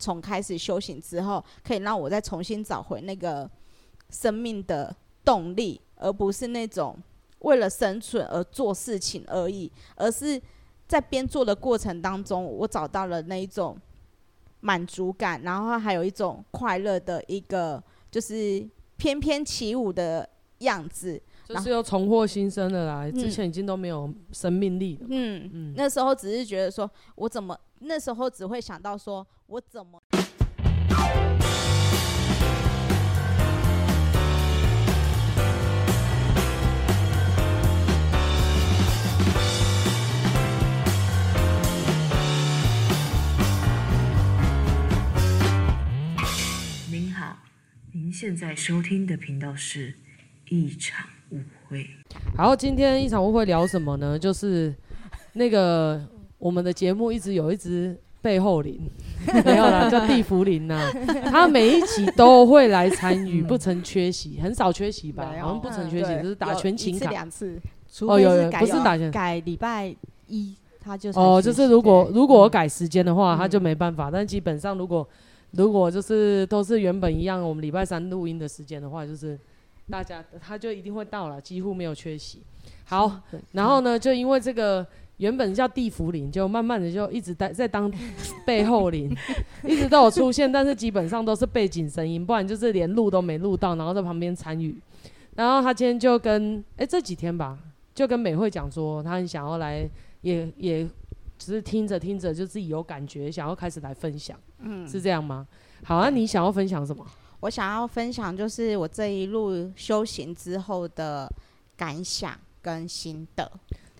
[0.00, 3.48] 从开始修行之后，可以让我再重新找回那个
[4.08, 4.92] 生命的
[5.24, 6.96] 动力，而不是那种
[7.40, 10.40] 为了生存而做事情而已，而是
[10.88, 13.76] 在边做的过程当中，我找到了那一种
[14.60, 17.80] 满足感，然后还有一种快乐的一个，
[18.10, 20.28] 就是翩翩起舞的
[20.58, 21.22] 样子。
[21.46, 25.06] 就是又重获新生的啦，之前已经都没有生命力了。
[25.10, 30.02] 嗯嗯，那时候只是觉得说，我怎么那时候只会想到说，我怎么。
[46.90, 47.38] 您好，
[47.92, 49.94] 您现在收听的频道是
[50.50, 51.08] 一场。
[51.30, 51.88] 误会。
[52.36, 54.18] 好，今天一场误会聊什么呢？
[54.18, 54.74] 就是
[55.32, 56.06] 那个
[56.40, 58.80] 我们的节目一直有一只背后灵，
[59.44, 60.90] 没有啦，叫地福灵呐。
[61.26, 65.32] 他每一集都会来参与，不曾缺席，很少缺席吧？
[65.40, 67.56] 好像不曾缺席，就是打全勤卡两次。
[68.00, 69.94] 哦，有有，不是打全改礼拜
[70.26, 74.10] 一，他就哦，就是如果如果我改时间的话，他就没办法。
[74.10, 75.06] 但基本上，如果
[75.52, 79.38] 如果就是都是原本一样，我们礼拜三录音的时间的话，就是。
[79.90, 82.38] 大家他就一定会到了，几乎没有缺席。
[82.84, 83.10] 好，
[83.50, 84.86] 然后呢，就因为这个
[85.20, 87.92] 原本叫地府林，就慢慢的就一直在在当
[88.46, 89.14] 背后林，
[89.62, 94.74] 一直都有出现，但是基本上都是背景声音，不然就是连录都没录到，然后在旁边参与。
[95.36, 97.58] 然后他今天就跟哎、欸、这几天吧，
[97.94, 99.88] 就跟美惠讲说，他很想要来
[100.22, 100.88] 也，也也
[101.38, 105.46] 只是听着听着就自己有感觉，想要开始来分享，嗯，是这样吗？
[105.84, 107.06] 好啊，你想要分享什么？
[107.40, 111.30] 我想要分享，就是我这一路修行之后的
[111.76, 113.50] 感想跟心得。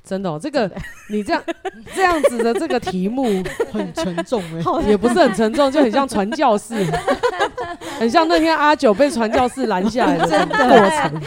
[0.03, 0.71] 真的、哦，这个
[1.11, 1.43] 你这样
[1.95, 3.25] 这样子的这个题目
[3.73, 6.75] 很沉重哎、欸，也不是很沉重，就很像传教士，
[7.99, 11.23] 很像那天阿九被传教士拦下来的过程。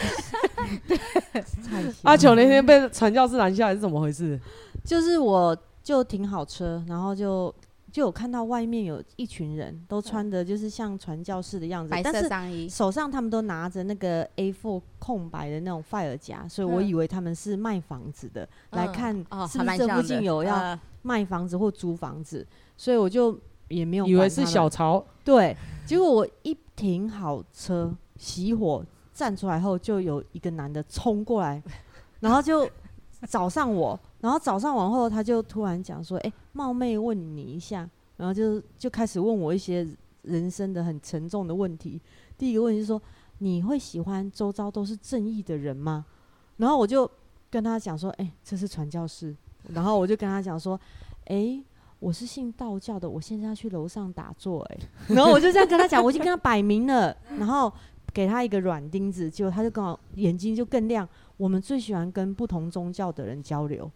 [2.03, 4.39] 阿九那天被传教士拦下来是怎么回事？
[4.83, 7.53] 就是我就停好车，然后就。
[7.94, 19.16] 就有看到外面有一群人都穿的就是像传教士的样子，白色上衣，但是手上他们都拿着那个 A4 空白的那种 file 夹，所以我以为他们是卖房子的，嗯、来看
[19.48, 22.44] 是不是这附近有要卖房子或租房子，
[22.76, 25.06] 所以我就也没有以为是小潮。
[25.24, 25.56] 对，
[25.86, 28.84] 结果我一停好车，熄火
[29.14, 31.62] 站出来后，就有一个男的冲过来，
[32.20, 32.68] 然后就
[33.30, 34.00] 找上我。
[34.23, 39.85] 然后早上往后，他就突然讲说：“哎、冒昧问你一下。”然后就就开始问我一些
[40.22, 42.01] 人生的很沉重的问题。
[42.38, 43.01] 第一个问题是说
[43.39, 46.06] ：“你会喜欢周遭都是正义的人吗？”
[46.56, 47.09] 然后我就
[47.50, 49.35] 跟他讲说：“哎、这是传教士。”
[49.73, 50.79] 然后我就跟他讲说
[51.28, 51.62] ：“哎、
[52.00, 54.78] 我是信道教的，我现在要去楼上打坐。”哎，
[55.09, 57.69] 然后我就这样跟他讲，我已经跟他摆明了，然后
[58.13, 61.06] 给他一个软钉子，结果他就跟我眼睛就更亮。
[61.35, 63.91] 我们最喜欢跟不同宗教的人交流。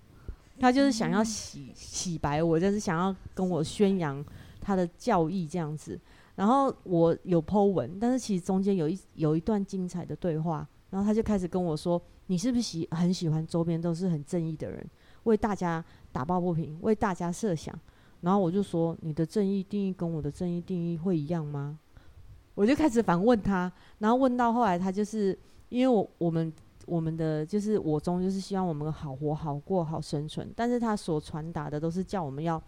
[0.59, 4.23] 他就是想要洗洗白我，就是想要跟我宣扬
[4.59, 5.99] 他的教义这样子。
[6.35, 10.67] 然后我有 po 文，但是其实中间有一有一段精彩的对话。
[10.89, 14.83] 然后他就开始跟我说：“你是不是喜很喜欢周边都是很正义的人，
[15.23, 17.77] 为大家打抱不平，为大家设想？”
[18.21, 21.77] 然后我就说：“你的正义定义跟我的正义定义会一样吗？”
[22.55, 25.37] 我就开始反问他，然后问到后来，他就是
[25.69, 26.51] 因为我我们。
[26.87, 30.51] 我们的就是我中，就是希望我们好活、好过、好生存。
[30.55, 32.59] 但是他所传达的都是叫我们要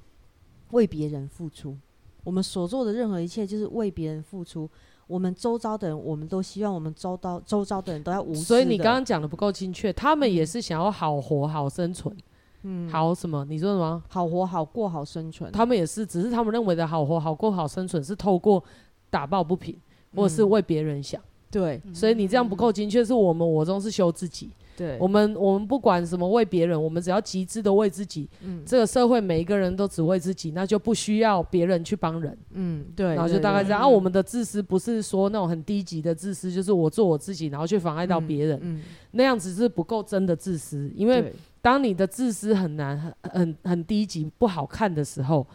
[0.71, 1.75] 为别人付出。
[2.23, 4.69] 我们所做的任何一切，就是为别人付出。
[5.07, 8.43] 我们周遭的人，我们都希望我们周遭周遭的人都要无私。
[8.43, 12.15] 所以你刚刚讲的不够精确，他们也是想要好活、好生存。
[12.63, 13.45] 嗯，好什么？
[13.45, 14.03] 你说什么？
[14.09, 15.49] 好活、好过、好生存。
[15.51, 18.61] 他们也是，只是他们认为的好活、好过、好生存是透过
[19.09, 19.79] 打抱不平，
[20.13, 21.19] 或者是为别人想。
[21.51, 24.51] 对，所以你这样不够精确，是我们我宗是修自己。
[24.77, 28.29] 对，我们我们不管什么为别人，我们只要极致的为自己。
[28.41, 32.37] 嗯，这个社会每一个人都只为自己，那就不需要别人去帮人。
[32.51, 33.07] 嗯，对。
[33.07, 33.79] 然后就大概这样。
[33.79, 38.57] 然后我们的自私不是说那种很低级的自私，就是我做我自己，然后去妨碍到别人。
[38.61, 38.81] 嗯，
[39.11, 40.89] 那样子是不够真的自私。
[40.95, 45.45] 因为当你的自私很难、很很很低级、不好看的时候。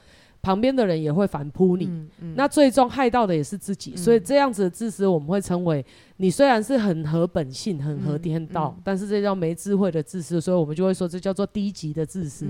[0.45, 3.93] 旁边的人也会反扑你，嗯嗯、那最终害到的也是自己。
[3.93, 5.83] 嗯、所以这样子的自私，我们会称为
[6.19, 10.39] 你虽然是很合本性、很合天道，但是这叫没智慧的自私。
[10.39, 12.45] 所以我们就会说这叫做低级的自私。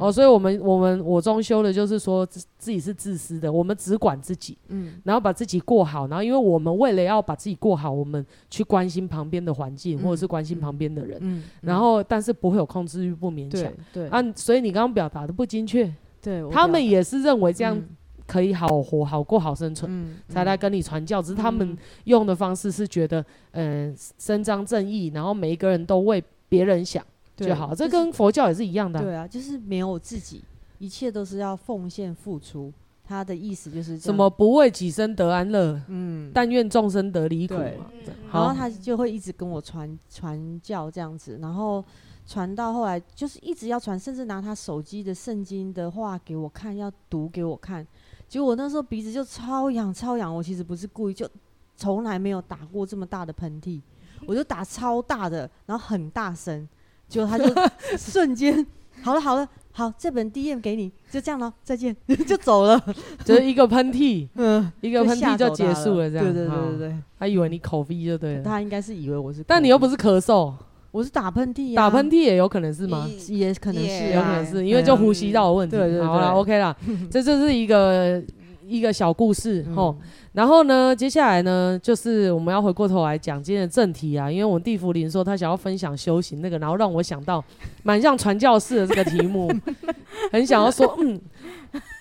[0.00, 6.08] 哦，所以我们我们我装修的就是说自自己是自私的，我们只管自己，嗯、然后把自己过好。
[6.08, 11.42] 然后因为我们为了要把自己过好，我们去关心旁边的环境，嗯、或者是关心旁边的人。
[11.60, 13.72] 然后但是不会有控制欲，不勉强。
[13.92, 15.94] 对，对啊，所以你刚刚表达的不精确。
[16.20, 17.80] 对，他们也是认为这样
[18.26, 21.22] 可以好活、好过、好生存，嗯，才来跟你传教。
[21.22, 27.04] 只是他们用的方式是觉得，嗯，伸张正义，然后每一个人都为别人想
[27.36, 27.74] 就好。
[27.74, 29.00] 这跟佛教也是一样的。
[29.00, 30.42] 对啊，就是没有自己，
[30.78, 32.72] 一切都是要奉献付出。
[33.04, 37.54] 他的意思就是什么不为己身得安乐，嗯，但愿众生得离苦。
[38.30, 41.82] 然后他就会一直跟我传传教这样子，然后
[42.28, 47.84] 传到后来就是一直要传，甚至拿他手机的圣经的话给我看，要读给我看。
[48.28, 51.26] 结果我那时候鼻子就超痒超痒，我其实不是故意，就
[51.74, 53.80] 从来没有打过这么大的喷嚏，
[54.28, 56.68] 我就打超大的，然后很大声，
[57.08, 57.46] 结果他就
[57.96, 58.64] 瞬间
[59.02, 59.48] 好了好了。
[59.70, 61.96] 好，这本 DM 给你，就这样咯，再见，
[62.26, 62.78] 就走了，
[63.24, 70.52] 就是一个喷嚏，嗯，一个喷嚏就结束了，这样，对对对对对，他以为你口鼻就对了，他应该是以为我是，但你又不是咳嗽，
[70.98, 73.08] 我是打喷嚏，打喷嚏也有可能是吗？
[73.28, 76.76] 也可能是，有可能是因为就呼吸道的问题，对对对，好了，OK 了，
[77.08, 78.20] 这就是一个
[78.66, 79.96] 一个小故事吼。
[80.32, 87.44] 然后呢，接下来呢，就是我们要回过头来讲今天的正题啊，因为我们地福林说他想要分享修行那个，然后让我想到
[87.84, 89.48] 蛮像传教士的这个题目，
[90.32, 91.20] 很想要说，嗯，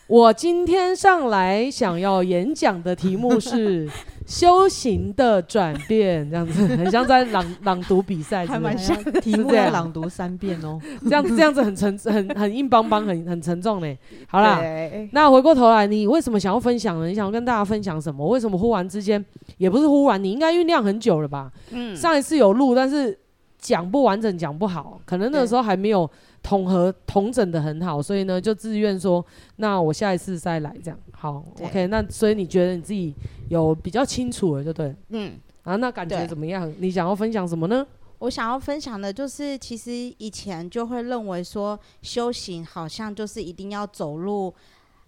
[0.08, 3.88] 我今天上来想要演讲的题目是
[4.28, 13.98] 修行的转变，这样子很像在朗朗读比赛，还蛮像，题目要朗读三遍哦，这样子这样子很沉很很硬邦邦，很很沉重嘞。
[14.28, 14.62] 好啦，
[15.14, 17.08] 那回过头来，你为什么想要分享呢？
[17.08, 18.28] 你想要跟大家分享什么？
[18.28, 19.24] 为什么忽然之间
[19.58, 21.50] 也不是忽然，你应该酝酿很久了吧？
[21.72, 23.18] 嗯，上一次有录，但是
[23.60, 26.10] 讲不完整，讲不好，可能那个时候还没有
[26.44, 29.26] 统合统整的很好，所以呢就自愿说，
[29.56, 31.00] 那我下一次再来这样。
[31.12, 33.16] 好，OK，那所以你觉得你自己
[33.50, 36.74] 有比较清楚了，就对，嗯，啊，那感觉怎么样？
[36.80, 37.86] 你想要分享什么呢？
[38.20, 44.54] 我想要分享的就是，其实以前就会认为说，修行好像就是一定要走入。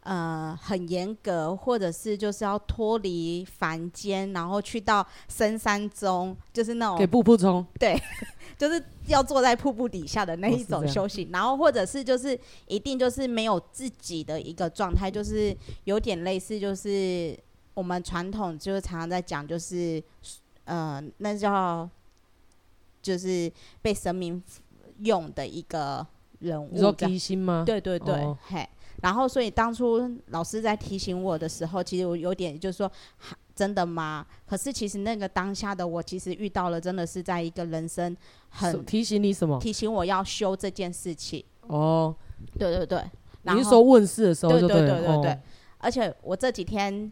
[0.01, 8.01] 呃，很严格，或者是就是要脱离凡间，然后去到深山中，就是那种给瀑布冲， 对，
[8.57, 17.37] 就是要坐在瀑布底下的那一种修行，哦、然后或者是就是一定就是没有自己的一个状态，就是有点类似，就是
[17.79, 20.03] 我们传统就是常常在讲，就是
[20.65, 21.89] 呃，那叫
[23.01, 23.49] 就是
[23.81, 24.43] 被神明
[24.97, 26.05] 用的一个
[26.39, 27.63] 人物，你说提心吗？
[27.65, 28.67] 对对对，哦、嘿。
[29.01, 32.91] 然后，所以当初老师在提醒我的时候，其实我有点就是说，
[33.55, 34.27] 真的吗？
[34.45, 38.13] 可是其实那个当下的我，其实遇到了，真的是在一个人生
[38.49, 39.57] 很提醒你什么？
[39.57, 41.41] 提醒我要修这件事情。
[41.67, 42.13] 哦，
[42.57, 43.01] 对对对。
[43.43, 44.79] 你是说问世的时候就对？
[44.79, 45.31] 对对对对对。
[45.31, 45.39] 哦、
[45.77, 47.09] 而且我这几天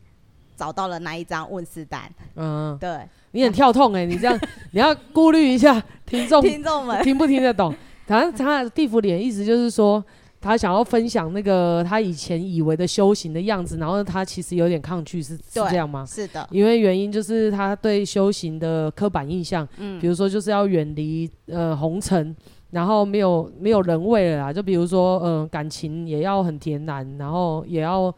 [0.57, 2.11] 找到了那一张问世单。
[2.35, 2.77] 嗯。
[2.77, 2.99] 对。
[3.31, 4.37] 你很跳痛哎、欸，你这样
[4.71, 7.73] 你要顾虑一下听众听众们听不听得懂？
[8.07, 10.03] 反正他的地府脸意思就是说。
[10.39, 16.05] 他想要分享那个他以前以为的修行的样子，然后他其实有点抗拒，是是这样吗？
[16.07, 22.33] 是的，因为原因就是他对修行的刻板印象，嗯，比如说就是要远离呃红尘，
[22.69, 28.13] 然后没有没有人味了啦，就比如说嗯、呃、感情也要很恬然，然后也要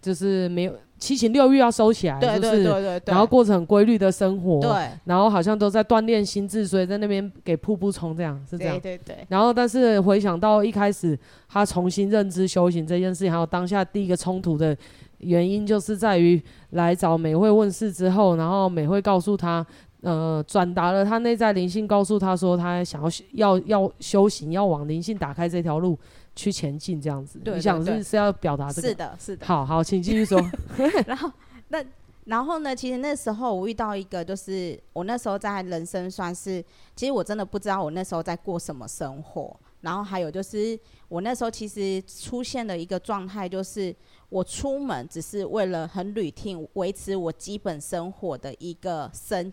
[0.00, 0.72] 就是没有。
[1.04, 9.26] 七情六欲要收起来，对对对对，然后过着很规律的生活，对，然后好像都在锻炼心智，所以在那边给瀑布冲，这样是这样，对对对。
[9.28, 14.74] 然后，但是回想到一开始他重新认知修行这件事情，还有当下第一个冲突的
[15.18, 16.40] 原因，就是在于
[16.70, 19.66] 来找美惠问事之后，然后美惠告诉他，
[20.00, 25.98] 呃，转达了他内在灵性，告诉他说他想要要要修行，要往灵性打开这条路。
[26.36, 28.88] 去前进这样子，你想是是要表达这个？
[28.88, 29.46] 是的，是的。
[29.46, 30.40] 好好，请继续说。
[31.06, 31.30] 然后
[31.68, 31.84] 那
[32.24, 32.74] 然后呢？
[32.74, 36.64] 其实那时候我遇到一个，就是我那时候在人生算是，
[36.96, 39.54] 其实我真的不知道我那时候在过什么生活。
[39.82, 43.94] 然后还有就是我那时候其实出现的一个状态，就是
[44.30, 49.52] 我出门只是为了很 routine 维持我基本生活的一个生。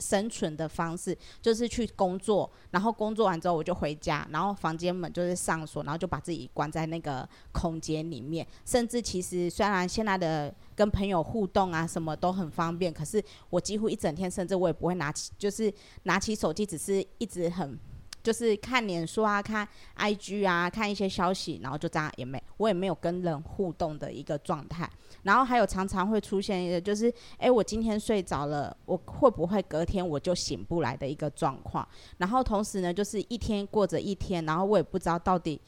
[0.00, 8.46] 生存的方式就是去工作，然后工作完之后我就回家，然后房间门就是上锁，然后就把自己关在那个空间里面。
[8.64, 15.72] 甚至其实虽然现在的跟朋友互动啊什么都很方便，可是我几乎一整天，甚至我也不会拿起，就是
[16.04, 17.78] 拿起手机，只是一直很。
[18.22, 24.88] 就是看脸书啊，看 IG 啊，看一些消息，然后就这样也没，我也没有跟人互动的一个状态。
[25.22, 31.86] 然后还有常常会出现一个，就是诶，我今天睡着了，我会不会隔天我就醒不来的一个状况。
[32.18, 35.60] 然后同时呢，就是一天过着一天，然后我也不知道到底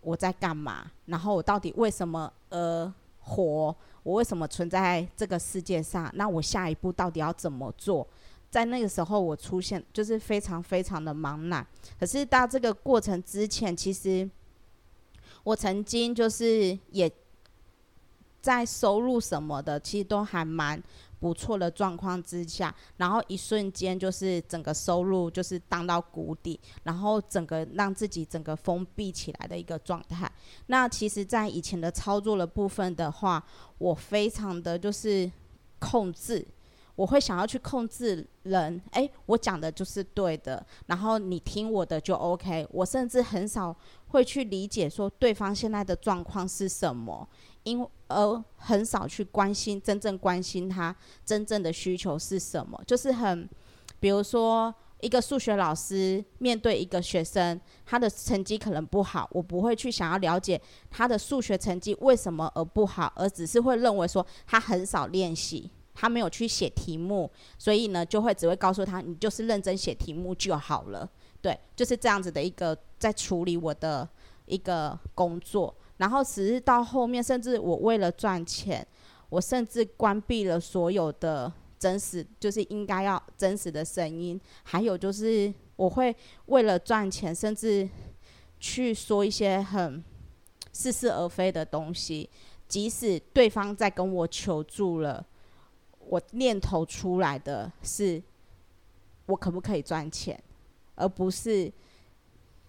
[0.00, 6.10] 我在干嘛，然后我到底为什么而活，我为什么存在这个世界上？
[6.14, 8.06] 那我下一步到底要怎么做？
[8.52, 11.66] 在那个时候，我出现就是非常非常的茫然。
[11.98, 14.28] 可是到这个过程之前，其实
[15.42, 17.10] 我曾经就是也
[18.42, 20.78] 在收入什么的，其实都还蛮
[21.18, 30.30] 不错的状况之下，然后一瞬间就是整个收入就是荡到谷底，然后整个让自己整个封闭起来的一个状态。
[30.66, 33.42] 那其实，在以前的操作的部分的话，
[33.78, 35.32] 我非常的就是
[35.78, 36.46] 控制。
[37.02, 42.64] 我会想要去控制人，诶，我讲的就是对的，然后你听我的就 OK。
[42.70, 47.28] 我甚至很少会去理解说对方现在的状况是什么，
[47.64, 50.94] 因而很少去关心真正关心他
[51.24, 52.80] 真正的需求是什么。
[52.86, 53.48] 就是很，
[53.98, 65.68] 比如说一个数学老师面对一个学生，他的成绩可能不好，我不会去想要了解他的数学成绩为什么而不好，而只是会认为说他很少练习。
[65.94, 71.08] 他没有去写题目，所以呢，就会只会告诉他，你就是认真写题目就好了。
[71.40, 74.08] 对，就是这样子的一个在处理我的
[74.46, 75.74] 一个工作。
[75.98, 78.84] 然后，只是到后面，甚至我为了赚钱，
[79.28, 84.40] 我甚至关闭了所有的真实，就是应该要真实的声音。
[84.62, 86.14] 还有就是，我会
[86.46, 87.88] 为了赚钱，甚至
[88.58, 90.02] 去说一些很
[90.72, 92.28] 似是而非的东西，
[92.66, 95.24] 即使对方在跟我求助了。
[96.12, 98.22] 我念头出来的是，
[99.24, 100.38] 我可不可以赚钱，
[100.94, 101.72] 而不是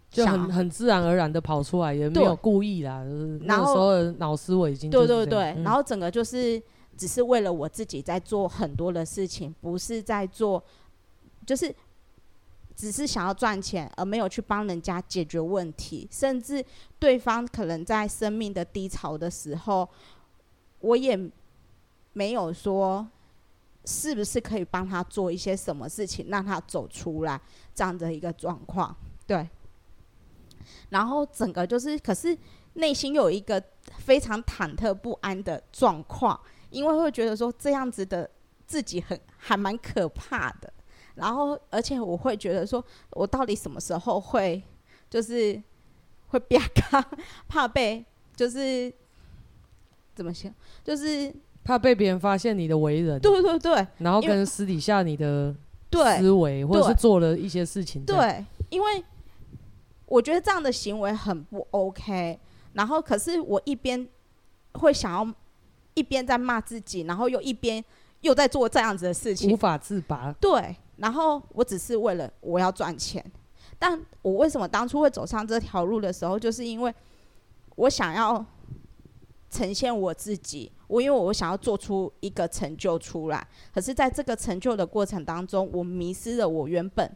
[0.09, 3.03] 就很很自然而然的跑出来，也没有故意啦。
[3.03, 6.61] 就是那时候脑思维已经对对对，然后整个就是
[6.95, 10.63] 只是为了我自己在做很多的事情，不是在做，
[11.45, 11.75] 就是
[12.77, 16.63] 只是想要赚钱，而没有去帮人家解决问题，甚至
[16.97, 19.89] 对方可能在生命的低潮的时候，
[20.79, 21.19] 我也
[22.13, 23.05] 没有说。
[23.85, 27.39] 是不是可以帮他做一些什么事情，让他走出来
[27.75, 28.95] 这样的一个状况？
[29.27, 29.47] 对。
[30.89, 32.37] 然后整个就是，可是
[32.73, 33.61] 内心有一个
[33.97, 38.29] 非常忐忑不安的状况，因为会觉得说这样子的
[38.65, 40.71] 自己很还蛮可怕的。
[41.15, 44.63] 然后，而且我会觉得说，我到底什么时候会
[45.09, 45.61] 就是
[46.27, 47.05] 会变咖，
[47.49, 48.93] 怕被就是
[50.15, 51.35] 怎么想，就是。
[51.63, 55.55] 怕被别人发现你的为人，对对对，然后跟私底下你的
[55.91, 59.03] 思维，或者是做了一些事情，对，因为
[60.05, 62.39] 我觉得这样的行为很不 OK。
[62.73, 64.07] 然后，可是我一边
[64.73, 65.33] 会想要
[65.93, 67.83] 一边在骂自己，然后又一边
[68.21, 70.33] 又在做这样子的事情，无法自拔。
[70.41, 73.23] 对，然后我只是为了我要赚钱，
[73.77, 76.91] 但我为什么当初会走上这条路的时候，就是因为
[77.75, 78.43] 我想要
[79.53, 80.71] 呈现我自己。
[80.87, 87.09] 我因为我想要做出一个成就出来，可是在这个成就的过程当中，我迷失了我原本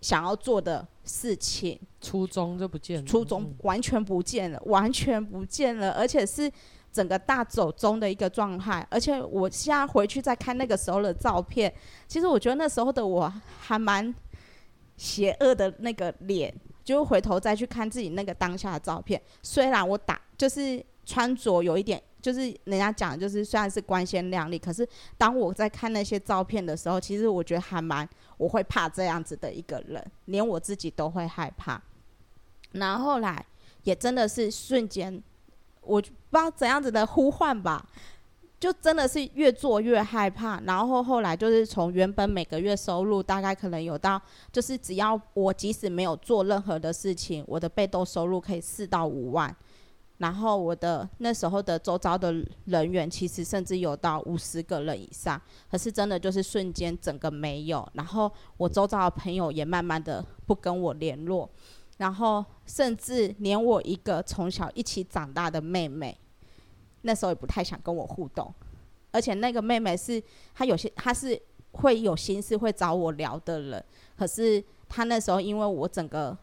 [0.00, 6.50] 想要做的事情，初衷就不见了，初衷完全不见了，嗯、完全不见了，而且是
[6.92, 8.86] 整个大走中的一个状态。
[8.90, 11.72] 而且我现在回去再看那个时候的照片，
[12.06, 14.14] 其实我觉得那时候的我还蛮
[14.96, 22.02] 邪恶的那个脸，就回头再去看自己那个当下的照片，虽然我打就是穿着有一点。
[22.22, 31.80] 就是人家讲，就是虽然是光鲜亮丽，可是当我在看那些照片的时候，其实我觉得还蛮，我会怕这样子的一个人，连我自己都会害怕。
[32.72, 33.42] 然后后来
[33.84, 35.22] 也真的是瞬间，
[35.80, 37.88] 我不知道怎样子的呼唤吧，
[38.60, 40.60] 就真的是越做越害怕。
[40.66, 44.20] 然后后来就是从原本每个月收入大概可能有到，
[44.52, 49.56] 就是只要我即使没有做任何的事情，我的被动收入可以四到五万。
[50.20, 52.30] 然后我的那时候的周遭的
[52.66, 57.88] 人员，其实甚至有到五十个人以上，可是真的就是瞬间整个没有。
[57.94, 61.48] 然后我周遭的朋友也慢慢的不跟我联络，
[61.96, 66.14] 然后甚至连我一个从小一起长大的妹妹，
[67.00, 68.52] 那时候也不太想跟我互动。
[69.12, 70.22] 而且那个妹妹是
[70.54, 71.40] 她有些她是
[71.72, 73.82] 会有心事会找我聊的人，
[74.18, 76.36] 可是她那时候因为我整个。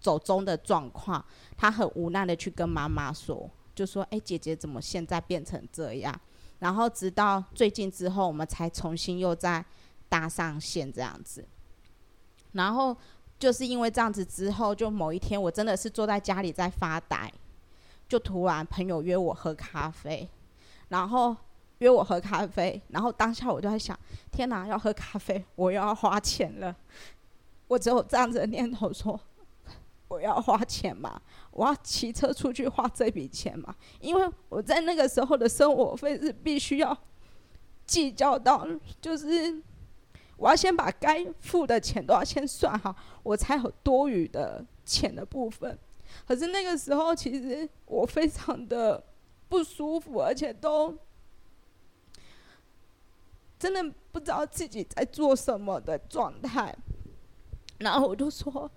[0.00, 1.24] 走中的状况，
[1.56, 6.20] 他很无奈的去跟妈妈说，就说：“哎、姐姐怎么现在变成这样？”
[6.60, 9.64] 然后直到最近之后，我们才重新又再
[10.08, 11.46] 搭上线这样子。
[12.52, 12.96] 然后
[13.38, 17.32] 就是因为这样子之后，就某一天我真的是坐在家里在发呆，
[18.08, 20.28] 就突然朋友约我喝咖啡，
[20.88, 21.36] 然后
[21.78, 23.98] 约我喝咖啡，然后当下我就在想：
[24.32, 26.74] 天哪，要喝咖啡，我又要花钱了。
[27.68, 29.18] 我只有这样子的念头说。
[30.08, 31.20] 我要花钱嘛？
[31.50, 33.74] 我要骑车出去花这笔钱嘛？
[34.00, 36.96] 因为我在那个时候的生活费是必须要
[37.86, 38.66] 计较到，
[39.00, 39.62] 就是
[40.36, 45.78] 我要先把该付的钱都要先算好，我才有多余的钱的部分。
[46.26, 49.02] 可是那个时候，其实我非常的
[49.48, 50.96] 不舒服，而且都
[53.58, 56.74] 真的不知道自己在做什么的状态。
[57.78, 58.70] 然后我就说：“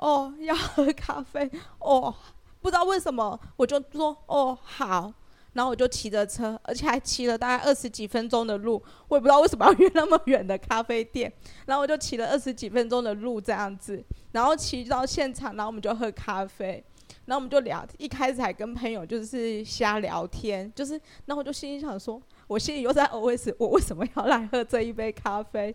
[0.00, 2.14] 哦，要喝咖啡哦。”
[2.60, 5.10] 不知道为什么，我就说：“哦，好。”
[5.54, 8.80] 然后我就骑着车，而且还骑了大概二十几分钟的路。
[9.08, 11.32] 我也不知道为什么要约那么远的咖啡店。
[11.66, 16.84] 然后我就骑了二十几分钟的路这样子，然后骑到现场，然后我们就喝咖啡，
[17.24, 17.84] 然后我们就聊。
[17.98, 20.92] 一开始还跟朋友就是瞎聊天，就是，
[21.26, 25.74] 然后我就心里想说，我心里又在 OS，我为什么要来喝这一杯咖啡？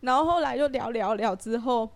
[0.00, 1.86] 然后后来就聊聊聊之后，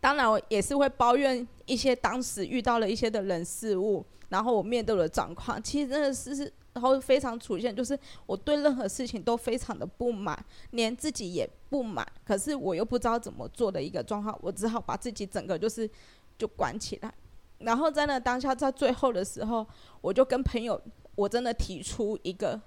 [0.00, 4.04] 当然我也是会抱怨一些当时遇到了一些的人事物。
[4.30, 10.38] 然后我面对的状况，其实真的是是，然后非常出现，就是我对任何事情都非常的不满，
[10.70, 15.90] 连自己也不满，可是我又不知道怎么做的一个状况，我只好把自己整个就是
[16.38, 17.12] 就关起来。
[17.58, 19.66] 然后在那当下，在最后的时候，
[20.00, 20.80] 我就跟朋友，
[21.16, 22.60] 我真的提出一个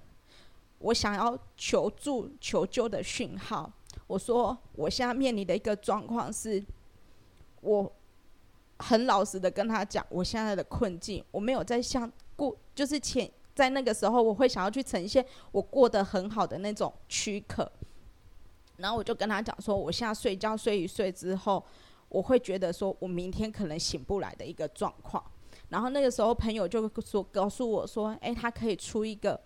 [0.80, 3.72] 我想要求助求救的讯号，
[4.06, 6.62] 我说我现在面临的一个状况是，
[7.64, 7.92] 我。
[8.80, 17.70] 很老实的跟他讲，我现在的困境，我没有在像过，就是前在那个时候，我会想要去呈现我过得很好的那种躯壳。
[18.78, 21.64] 然后我就跟他讲说，我现在睡觉睡一睡之后，
[22.08, 25.22] 我会觉得说我明天可能醒不来的一个状况。
[25.68, 29.40] 然后那个时候朋友就说告诉我说，诶，他可以出一个。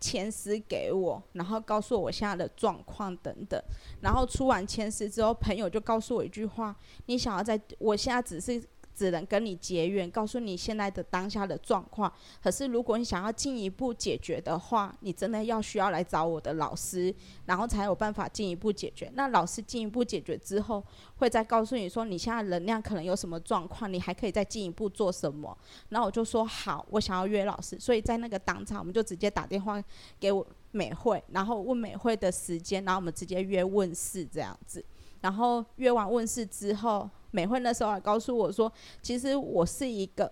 [0.00, 3.62] 前十给我，然后告诉我现在的状况等等，
[4.00, 6.74] 然后出完前十之后，朋友就告诉我一句话：
[7.06, 8.62] 你想要在，我现在只是。
[9.00, 12.12] 只能跟你结缘，告诉你现在的当下的状况。
[12.42, 17.14] 可是如果你想要进一步解决的话，你真的要需要来找我的老师，
[17.46, 19.10] 然后才有办法进一步解决。
[19.14, 20.84] 那老师进一步解决之后，
[21.16, 25.56] 会再告诉你说你现在能量可能有什么状况，你还可以再进一步做什么。
[25.88, 27.80] 然后我就说好，我想要约老师。
[27.80, 29.82] 所以在那个当场，我们就直接打电话
[30.18, 34.84] 给我美惠，然后问美惠的时间，然后我们直接约问事这样子。
[35.22, 37.08] 然后约完问事之后。
[37.30, 40.30] 美惠那时候还告诉我说，其实我是一个，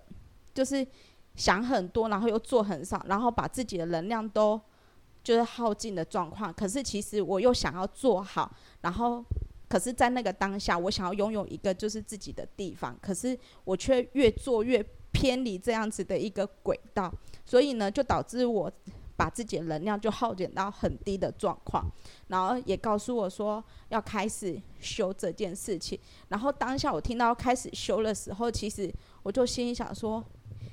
[0.52, 0.86] 就是
[1.36, 4.60] 想很多，然后又做很少，然后把自己的能量都
[5.22, 6.52] 就是耗尽的状况。
[6.52, 9.24] 可是其实我又想要做好，然后
[9.68, 17.12] 可是在那个当下，我想要拥有一个就是自己的地方，可是我却越做越偏离这样子的一个轨道，
[17.44, 18.72] 所以呢，就导致我。
[19.18, 21.84] 把自己的能量就耗减到很低的状况，
[22.28, 25.98] 然后也告诉我说要开始修这件事情。
[26.28, 28.88] 然后当下我听到开始修的时候，其实
[29.24, 30.24] 我就心里想说：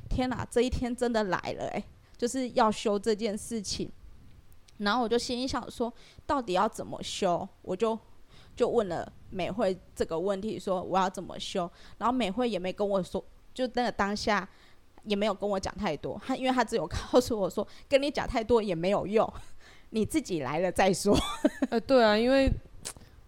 [0.07, 1.83] 天哪，这一天真的来了诶，
[2.15, 3.91] 就是要修这件事情。
[4.77, 5.91] 然后我就心里想说，
[6.27, 7.49] 到底要怎么修？
[7.63, 7.97] 我就
[8.55, 11.67] 就问了美惠这个问题，说我要怎么修？
[11.97, 14.47] 然后美惠也没跟我说，就那个当下。
[15.05, 19.31] 也没有跟我讲太多，他因为他只有告诉我说，跟你讲太多也没有用，
[19.91, 21.17] 你自己来了再说。
[21.69, 22.51] 呃，对啊，因为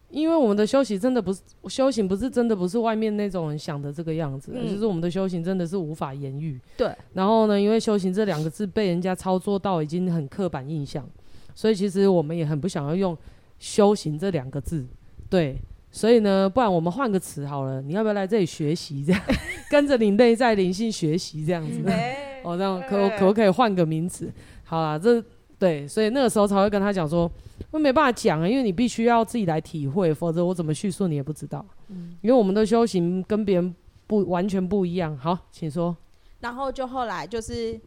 [0.09, 6.59] 因为我们的修行真的不是修行，不是真的不是外面那种人想的这个样子，嗯，就是我们的修行真的是无法言喻。
[6.77, 6.95] 对。
[7.13, 11.07] 然后呢，因为修行这两个字被人家操作到已经很刻板印象，
[11.53, 13.17] 所以其实我们也很不想要用
[13.59, 14.85] 修行这两个字。
[15.29, 15.57] 对。
[15.89, 19.03] 所以呢，不然我们换个词好了，你要不要来这里学习？
[19.03, 19.21] 这样
[19.69, 21.81] 跟着你内在灵性学习这样子，
[22.43, 24.31] 哦，这样可可不可以换个名词？
[24.63, 25.23] 好啦，这
[25.57, 27.31] 对，所以那个时候才会跟他讲说，
[27.71, 31.65] 我没办法讲啊，因为你必须要自己来体会，否则我怎么叙述你也不知道。
[31.87, 35.17] 嗯，因为我们的修行跟别人不完全不一样。
[35.17, 35.95] 好，请说。
[36.41, 37.79] 然后就后来就是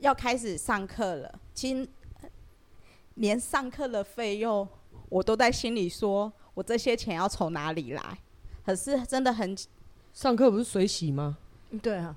[0.00, 1.88] 要开始上课了，其实
[3.14, 4.68] 连上课的费用
[5.08, 6.30] 我都在心里说。
[6.60, 8.02] 我这些钱要从哪里来？
[8.66, 9.56] 可是真的很，
[10.12, 11.38] 上课不是水洗吗？
[11.80, 12.14] 对啊，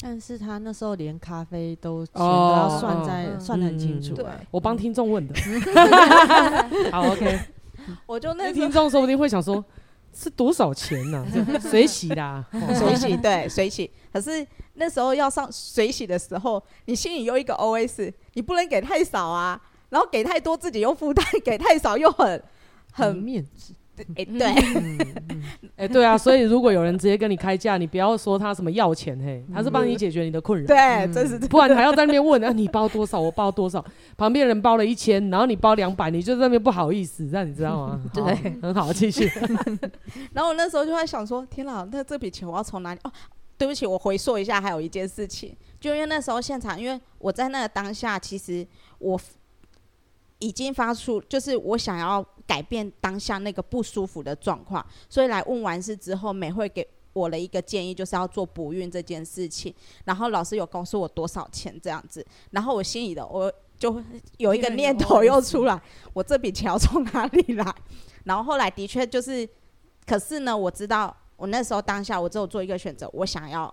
[0.00, 4.12] 但是他那时候连咖啡都钱都要算在、哦、算得很清楚。
[4.16, 5.32] 对，我帮听众问的。
[6.90, 7.38] 好，OK。
[8.06, 9.64] 我就那听众说不定会想说，
[10.12, 11.58] 是多少钱呢、啊？
[11.60, 12.44] 水洗啦，
[12.76, 13.88] 水洗对水洗。
[14.12, 22.42] 可是那时候要上水洗的时候，你心里有一个 OS，你不能给太少啊，然后给太多自己又负担，给太少又很。
[22.92, 25.42] 很面子，哎、欸，对，哎、嗯。
[25.76, 33.82] 欸，对啊，所以如果有人直接跟你开价，你不要说他什么要钱，嘿，他是帮你解决你的困扰，对，真是，不然还要在那边问，啊，你包多少，我包多少，
[34.16, 38.00] 旁边人包了一千，然后你包两百，你就在那边不好意思，这样你知道吗？
[38.12, 38.22] 对，
[38.60, 39.30] 很好，继续。
[40.34, 43.00] 然后我那时候就在想说，天哪，那这笔钱我要从哪里？
[43.04, 43.12] 哦，
[43.56, 48.66] 对不起，我回溯一下，还有一件事情，就因为那时候现场，因为我在那个当下，其实
[48.98, 49.18] 我。
[50.42, 59.72] 已经发出，就是我想要改变当下那个不舒服的状况，所以来问完事之后，美惠给我的一个建议，就是要做补孕这件事情。
[60.04, 64.02] 然后老师有告诉我多少钱这样子，然后我心里的我就
[64.38, 65.80] 有一个念头又出来，
[66.12, 67.72] 我这笔钱要从哪里来？
[68.24, 69.48] 然后后来的确就是，
[70.04, 73.72] 可是呢，我知道我那时候当下我只有做一个选择，我想要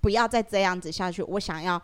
[0.00, 1.78] 不要再这样子下去，我想要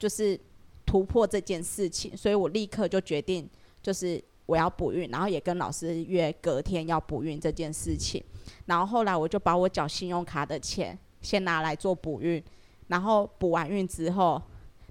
[0.00, 0.36] 就是
[0.84, 3.48] 突破这件事情，所以我立刻就决定
[3.80, 4.20] 就是。
[4.48, 8.24] 我要补孕，然后也跟老师约隔天要补孕这件事情。
[8.64, 12.42] 然后后来我就把我缴信用卡的钱先拿来做补孕，
[12.86, 14.40] 然后补完孕之后，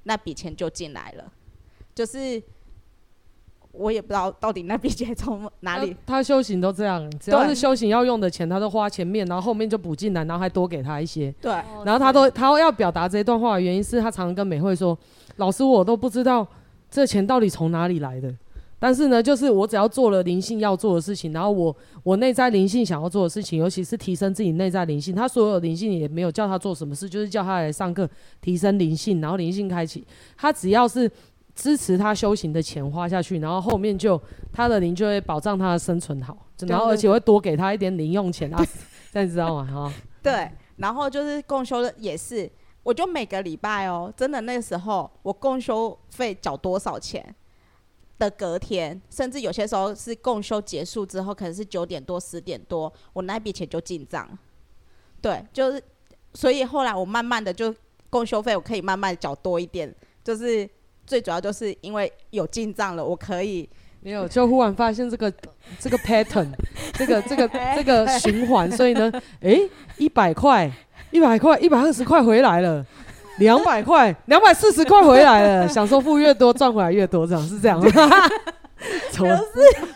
[0.03, 1.33] 那笔钱就进来了。
[1.95, 2.39] 就是
[3.71, 5.97] 我也不知道到底那笔钱从哪里。
[6.05, 11.31] 他修行都这样，只要是修行要用的钱，他都花前面，然后后面就补进来，然后还多给他一些。
[11.41, 11.51] 对。
[11.83, 14.95] 然后他都他要表达这一段话的原因是他常常跟美惠说
[15.37, 16.47] ：“老师，我都不知道
[16.91, 18.31] 这钱到底从哪里来的。”
[18.79, 28.07] 但是呢，就是我只要做了灵性要做的事情，然后我我内在灵性想要做的事情，尤其是提升自己内在灵性，他所有灵性也没有叫他做什么事，就是叫他来上课
[28.39, 30.05] 提升灵性，然后灵性开启。
[30.37, 31.11] 他只要是
[31.55, 34.21] 支持他修行的钱花下去，然后后面就
[34.53, 36.37] 他的灵就会保障他的生存好，
[36.67, 38.63] 然后而且会多给他一点零用钱啊，
[39.11, 39.65] 这样知道吗？
[39.65, 42.47] 哈，对，然后就是共修的也是，
[42.83, 47.33] 我就每个礼拜哦，真的那时候我共修费缴多少钱？
[48.19, 54.27] 的隔天，甚至有些时候是共修结束之后，可能是九点多、十点多，我那笔钱就进账。
[55.21, 55.81] 对，就是，
[56.33, 57.73] 所以后来我慢慢的就
[58.09, 60.67] 共修费，我可以慢慢缴多一点，就是
[61.05, 63.67] 最主要就是因为有进账了，我可以
[64.01, 65.31] 没有就忽然发现这个
[65.79, 66.51] 这个 pattern，
[66.93, 70.71] 这个这个 这个循环，所以呢，诶，一百块，
[71.11, 72.85] 一百块，一百二十块回来了。
[73.39, 75.67] 两百块，两百四十块回来了。
[75.69, 77.87] 想说付越多，赚回来越多，这样是这样吗？
[79.17, 79.41] 不是，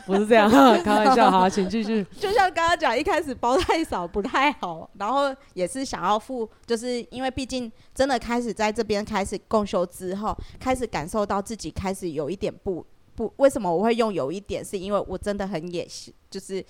[0.08, 0.49] 不是这样，
[0.84, 2.04] 开玩笑哈，请继续。
[2.19, 12.84] 就像刚刚讲，一开始包太少不太好，然后也是想要付，就是因为毕竟真的开始在这边开始共修之后，开始感受到自己开始有一点不
[13.15, 14.65] 不，为什么我会用有一点？
[14.65, 15.88] 是因为我真的很野，
[16.32, 16.65] 就是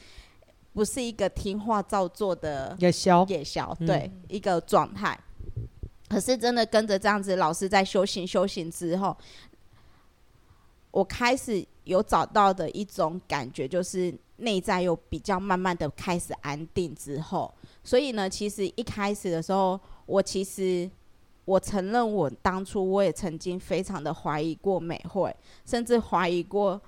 [0.73, 5.17] 不是一个听话照做的野小野小，对、嗯、一个状态。
[6.12, 9.15] 可是真的跟着这样子，老师在修行修行之后，
[10.91, 20.91] 我开始有找到的一种感觉，就是内在又比较慢慢的开始安定之后，所以呢，其实一开始的时候，我其实
[21.45, 25.34] 我承认，我当初我也曾经非常的怀疑过美惠，
[25.65, 26.82] 甚至怀疑过。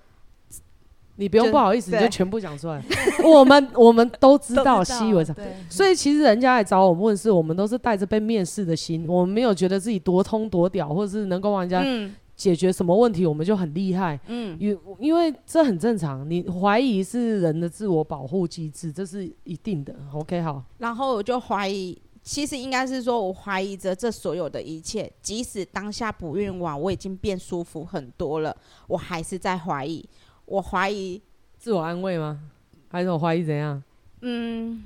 [1.16, 2.84] 你不用不好意思，你就全部讲出来。
[3.24, 5.36] 我们我们都知道习以为常，
[5.70, 11.86] 所以其实人家来找我们问事，我们都是带着被面试的心，我们没有觉得自己多通多屌，或者是能够帮人家
[12.36, 14.20] 解决什么问题，我们就很厉害。
[14.26, 19.94] 嗯，因因为这很正常，你怀疑是人的自我保护机制，这是一定的。
[20.14, 20.64] OK，好。
[20.80, 30.04] 然后我就怀疑，其实应该是说我怀疑着这所有的一切，即使当下不孕完我已经变舒服很多了，我还是在怀疑。
[30.46, 31.22] 我怀疑
[31.58, 32.40] 自我安慰吗？
[32.90, 33.82] 还是我怀疑怎样？
[34.22, 34.84] 嗯，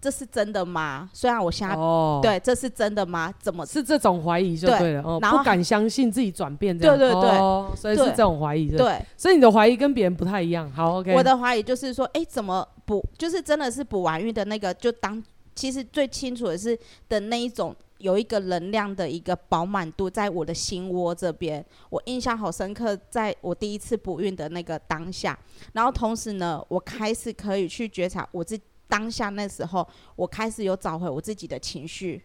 [0.00, 1.08] 这是真的吗？
[1.12, 3.32] 虽然我现在、哦、对，这是真的吗？
[3.40, 5.02] 怎么是这种怀疑就对了？
[5.02, 9.02] 对哦，然后不敢相信自己转变这样，对对对，哦、所以是这种怀疑对，对。
[9.16, 10.70] 所以你的怀疑跟别人不太一样。
[10.72, 11.14] 好，OK。
[11.14, 13.04] 我的怀疑就是说，哎，怎么补？
[13.16, 15.22] 就是真的是补完孕的那个，就当
[15.54, 17.74] 其实最清楚的是的那一种。
[17.98, 22.96] 有一个能量的一个饱满度，在我的心窝这边，我印象好深刻。
[23.10, 25.36] 在我第一次不孕的那个当下，
[25.72, 28.56] 然后同时呢，我开始可以去觉察我自
[28.86, 32.22] 当下那时候，我开始有找回我自己的情绪，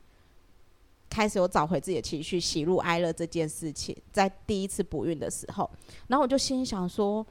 [1.09, 5.67] 开始有找回自己的情绪，喜怒哀乐这件事情，在第一次不孕的时候，
[6.07, 7.25] 然后我就心想说，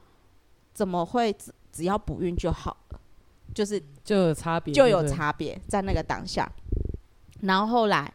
[0.74, 3.00] 怎么会只只要不孕就好了？
[3.54, 6.50] 就是就有差别，就有差别在那个当下，
[7.42, 8.12] 然后后来。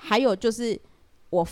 [0.00, 0.80] 还有就是，
[1.28, 1.46] 我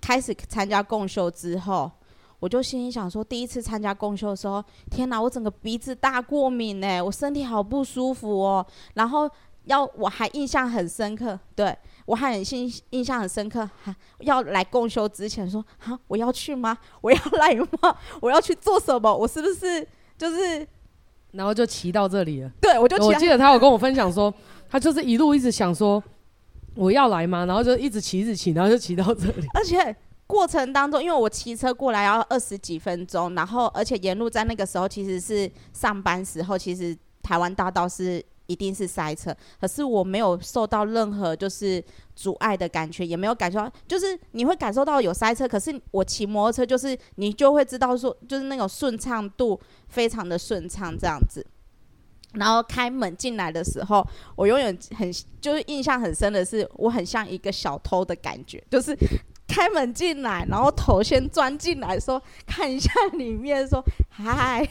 [0.00, 1.90] 开始参加共修之后，
[2.38, 8.64] 我就心里想说，第一次参加共修的时候，天哪，我整个鼻子大过敏呢，我身体好不舒服哦。
[8.94, 9.28] 然后
[9.64, 16.78] 要我还印象很深刻，对我还很印印象很深刻，哈，要来共修之前说，哈，我要去吗？
[17.02, 17.96] 我要来吗？
[18.22, 19.12] 我要去做什么？
[19.14, 20.66] 我是不是就是？
[21.32, 22.50] 然后就骑到这里了。
[22.60, 23.04] 对，我就骑。
[23.04, 24.32] 我记得他有跟我分享说，
[24.70, 26.02] 他就是一路一直想说。
[26.78, 27.44] 我要来吗？
[27.44, 29.46] 然后就一直骑，一直骑，然后就骑到这里。
[29.52, 29.94] 而且
[30.28, 41.82] 过程当中，因为我骑车过来要二十几分钟，然后而且沿路在那个时候其实是上班时候，其实台湾大道是一定是塞车，可是我没有受到任何就是
[42.14, 51.44] 阻碍的感觉，也没有感受到，就是你会感受到有塞车，可是我骑摩托车就是你就会知道说，就是那种顺畅度非常的顺畅这样子。
[52.34, 55.10] 然后开门进来的时候，我永远很
[55.40, 58.94] 就是印象很深的是，我很像一个小偷的感觉，就是
[59.46, 64.68] 开门进来，然后头先钻进来说看一下里面，说嗨，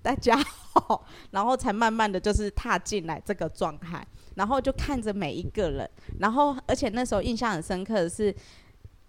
[0.00, 8.34] 大家好， 然后才慢慢的就是踏进来这个状态，然后就看着每一个人，然后而且那时候印象很深刻的是，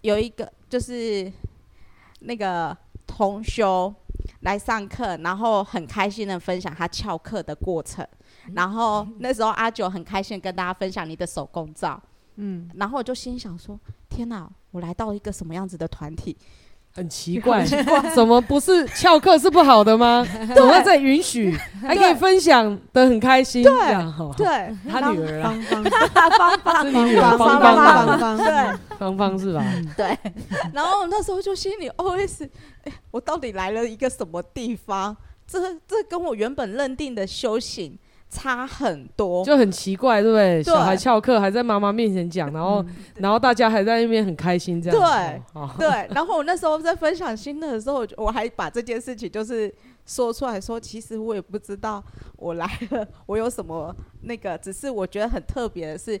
[0.00, 1.32] 有一个就是
[2.18, 2.76] 那个
[3.06, 3.94] 同修。
[4.44, 8.06] 来上课，然后很开心的分享他翘课的过程，
[8.54, 12.00] 然后那时候阿九很开心跟大家分享你的手工皂，
[12.36, 13.78] 嗯，然后我就心想说：
[14.08, 16.36] 天哪，我来到一个什么样子的团体？
[16.94, 17.64] 很奇怪，
[18.14, 20.24] 怎么不是翘课是不好的吗？
[20.54, 21.52] 怎么在允许，
[21.82, 23.64] 还可以分享的很开心？
[23.64, 23.72] 对，
[24.36, 29.64] 对，他女儿啊，芳芳，芳芳，是女儿芳芳芳，对，芳芳是吧？
[29.96, 30.16] 对。
[30.72, 32.48] 然后那时候就心里 OS：
[32.84, 35.16] 哎，我到底来了一个什么地方？
[35.46, 37.98] 这这跟我原本认定的修行。
[38.30, 40.62] 差很多，就很奇怪，对不对？
[40.62, 44.98] 对，小孩翘课还在妈妈面前讲，然后、嗯、然后大家还在那边很开心，这样。
[44.98, 45.88] 对、哦、对。
[46.12, 49.72] 然后我那时候在分享心得的时候，我还把这件事情就是
[50.04, 52.02] 说出来说，其实我也不知道
[52.36, 56.20] 我来了，我有什么那个，只是我觉得很特别的是，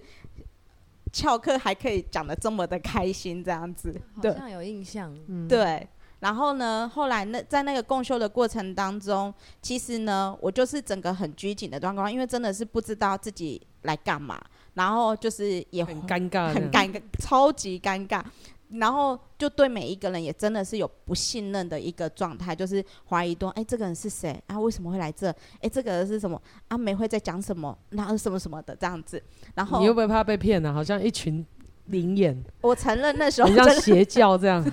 [1.12, 5.88] 翘课还可以讲的这么的开心，这样子，好像有印象，嗯，对。
[6.24, 18.24] 然后呢，后来那在那个共修的过程当中，其实呢，我就是整个很拘谨的状况，因为真的是不知道自己来干嘛，然后就是也很尴尬，很尴尬，超级尴尬，
[18.70, 24.58] 然后就对每一个人也真的是有不信任的一个状态，就是怀疑说，哎，这个人是谁啊？
[24.58, 25.28] 为什么会来这？
[25.60, 26.40] 哎，这个人是什么？
[26.68, 27.76] 阿梅会在讲什么？
[27.90, 29.22] 然后什么什么的这样子，
[29.54, 30.72] 然后你会不会怕被骗呢、啊？
[30.72, 31.44] 好像一群
[31.88, 34.64] 灵眼，我承认那时候 很像邪教这样。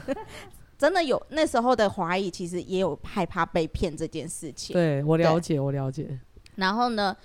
[0.81, 4.73] 真的有那时候的怀疑，其实也有害怕被骗这件事情。
[4.73, 6.19] 对，我了解，我了解。
[6.55, 7.15] 然后呢，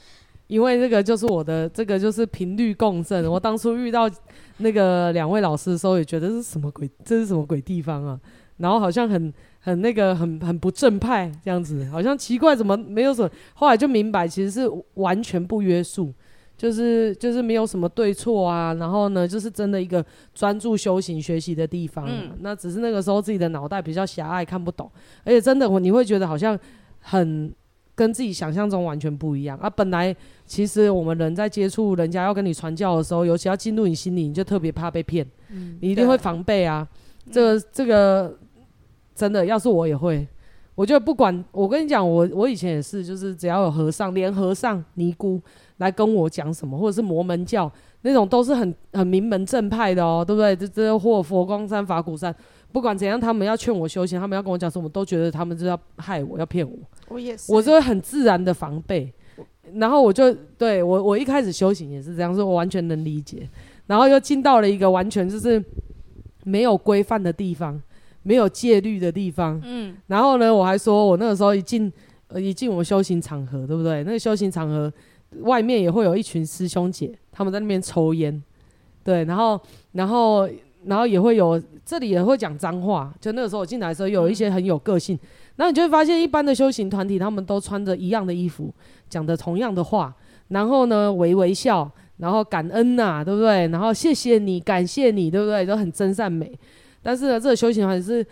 [0.47, 3.25] 因为这个就是我的，这个就是频率共振。
[3.25, 4.11] 我当初遇到
[4.59, 6.87] 那个两位老师的时候，也觉得是什么鬼？
[7.03, 8.21] 这是什么鬼地方啊？
[8.59, 13.31] 然后好像很很那个很很不正派这样子，好像奇怪，怎么没有什么？
[13.55, 16.12] 后来就明白，其实是完全不约束。
[16.57, 22.07] 就是就是没有什么对错啊，然后呢，就是真的一个专注修行学习的地方。
[22.09, 24.90] 嗯，那只是那个时候自己的脑袋比较狭隘，看不懂，
[25.25, 26.59] 而且真的我你会觉得好像
[27.01, 27.53] 很
[27.95, 29.69] 跟自己想象中完全不一样啊。
[29.69, 30.14] 本来
[30.45, 36.87] 其实我们人在接触人家要跟你传教的时候，尤其要进入你心里，你就特别怕被骗，嗯，你一定会防备啊。
[37.31, 38.38] 这个这个
[39.14, 40.27] 真的，要是我也会，
[40.77, 41.45] 我就不管。
[41.51, 45.43] 我跟你讲，我我以前也是，就是只要有和尚，连和尚尼姑。
[45.79, 50.57] 来跟我讲什么，或者是摩门教那种，都是很很名门正派的哦，对不对？
[50.57, 52.35] 这这或佛光山、法鼓山，
[52.73, 56.75] 不管怎样，他们要劝我修行，他们要跟我讲什么，都觉得他们是要害我，要骗我。
[57.09, 59.12] 我也是，我就会很自然的防备。
[59.75, 63.47] 然后我就对我，我一开始修行也是这样，所以我完全能理解。
[63.87, 65.62] 然后又进到了一个完全就是
[66.45, 67.79] 没有规范的地方，
[68.27, 69.61] 没有戒律的地方。
[69.65, 69.97] 嗯。
[70.09, 71.93] 然后呢，我还说我那个时候一进
[72.29, 74.03] 呃一进我们修行场合，对不对？
[74.05, 74.93] 那个修行场合。
[75.41, 78.43] 外面也会有一群师兄姐，他们在那边抽烟，
[79.03, 79.61] 对，然后，
[79.93, 80.49] 然后，
[80.85, 83.12] 然后也会有，这里也会讲脏话。
[83.21, 85.19] 就那个时候我进来的时候，有一些很有个性，
[85.57, 88.73] 然后你就会发现，一般的修行团体，他们都穿着一样的衣服，
[89.11, 90.15] 讲的同样的话，
[90.49, 93.67] 然后呢，微微笑，然后感恩呐、啊，对不对？
[93.69, 95.67] 然后谢谢你，感谢你，对不对？
[95.67, 96.57] 都很真善美。
[97.07, 98.27] 但是呢，这个修行团体是，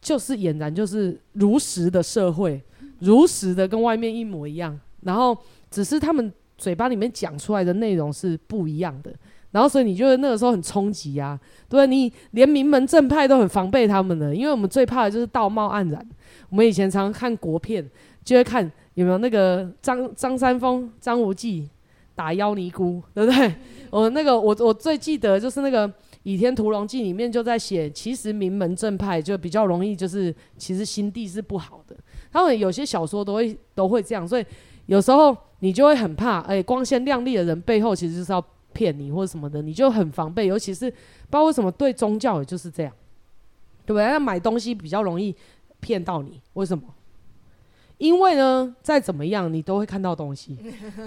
[0.00, 2.62] 就是俨然就是如实的社会，
[2.98, 5.36] 如实的跟外面一模一样，然后。
[5.70, 9.12] 只是他们嘴巴里面讲出来的内容是不一样的，
[9.50, 11.38] 然后所以你觉得那个时候很冲击啊，
[11.68, 16.08] 对，你连名门正派都很防备他们的，因为我们最怕的就是道貌岸然。
[16.48, 17.86] 我们以前常常看国片，
[18.24, 18.64] 就会看
[18.94, 21.68] 有没有那个张张三丰、张无忌
[22.14, 23.54] 打妖尼姑，对不对？
[23.90, 25.86] 我那个我我最记得就是那个
[26.22, 31.96] 《倚天屠龙记》里面就在写，其实名门正派就比较容易，就是其实心地是不好的。
[32.30, 34.44] 他们有些小说都会都会这样，所以
[34.86, 35.36] 有时候。
[35.60, 38.40] 你就会很怕，哎、光鲜亮丽的人背后其实就是要
[38.72, 40.46] 骗你或者什么的，你就很防备。
[40.46, 42.92] 尤其是不知道为什么对宗教也就是这样，
[43.84, 44.06] 对不对？
[44.06, 45.34] 那买东西比较容易
[45.80, 46.84] 骗到你，为什么？
[47.96, 50.56] 因为呢，再怎么样你都会看到东西，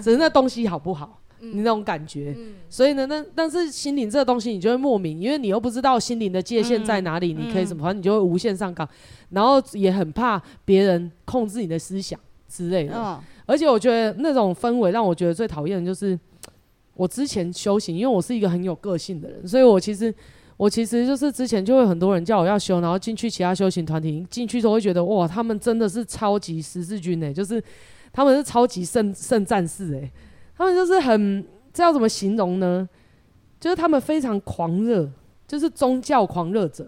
[0.04, 2.34] 只是那东西好不好，你那种感觉。
[2.70, 8.88] 所以呢，那但是心灵这个东西，你就会莫名，因为你又不知道心灵的界限在哪里，你可以怎么，反正你就会无限上纲，
[9.32, 13.22] 然后也很怕别人控制你的思想之类的。
[13.46, 16.18] 而且我觉得那种氛围让我觉得最讨厌的就是，
[16.94, 20.14] 我之前修行，因为我是一个很有个性的人，所以我其实
[20.56, 27.62] 我其实就是之前就会很多人叫我要修，然后进去其他修行团体，进去都会觉得哇，他们真的是超级十字军呢，就是
[28.14, 30.12] 他们是超级圣圣战士哎，
[30.62, 31.44] 他们就是很
[31.74, 32.88] 这要怎么形容呢？
[33.60, 35.10] 就是他们非常狂热，
[35.48, 36.88] 就是宗教狂热者，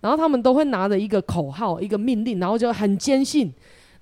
[0.00, 3.52] 然后他们都会拿着一个口号、一个命令，然后就很坚信，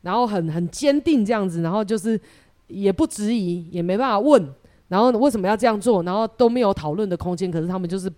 [0.03, 2.21] 然后很很坚定这样子，然后就是
[2.69, 4.49] 也不质疑，也没办法问，
[4.87, 8.09] 然后为什么要这样做，然后都没有讨论的空间，可是他们就是。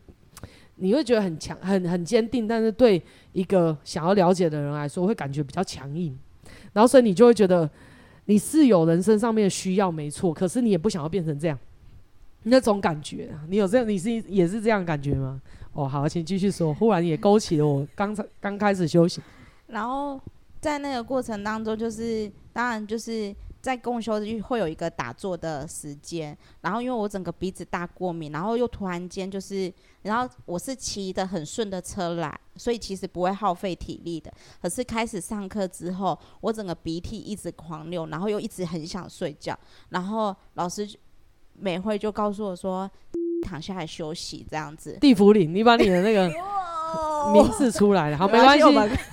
[0.83, 6.19] 你会觉得很强、很很坚定，但是对一个想要了解的人来说，会感觉比较强硬。
[6.73, 7.69] 然后，所以你就会觉得
[8.31, 10.33] 你是有人生上面的需要，没错。
[10.33, 11.59] 可是你也不想要变成这样，
[12.45, 15.43] 那种感觉，你有这样，你是也是这样感觉吗？
[15.73, 16.73] 哦，好，请继续说。
[16.73, 19.21] 忽然也勾起了我刚才刚开始修行，
[19.67, 20.21] 然后
[20.61, 23.35] 在那个过程当中，就是当然就是。
[23.61, 34.33] 在共修就会有一个打坐的时间，然后因为我整个鼻子大过敏，然后又突然间就是，然后我是骑的很顺的车来，所以其实不会耗费体力的。
[34.63, 39.59] 可是开始上课之后，我整个鼻涕一直狂流，然后又一直很想睡觉，
[39.91, 40.89] 然后老师
[41.53, 42.91] 美惠就告诉我说，
[43.43, 44.97] 躺下来休息这样子。
[45.01, 46.33] 地府里，你把你的那个
[47.33, 48.65] 名字出来了，好，没关系，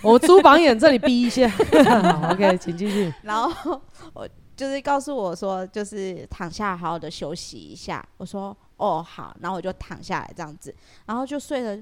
[0.02, 3.14] 我朱榜眼这里逼一下 好，OK， 请继续。
[3.22, 3.80] 然后。
[4.14, 8.04] 我就是告诉我说，就是躺下好好的休息一下。
[8.18, 10.74] 我说哦好，然后我就躺下来这样子，
[11.06, 11.78] 然后就睡了，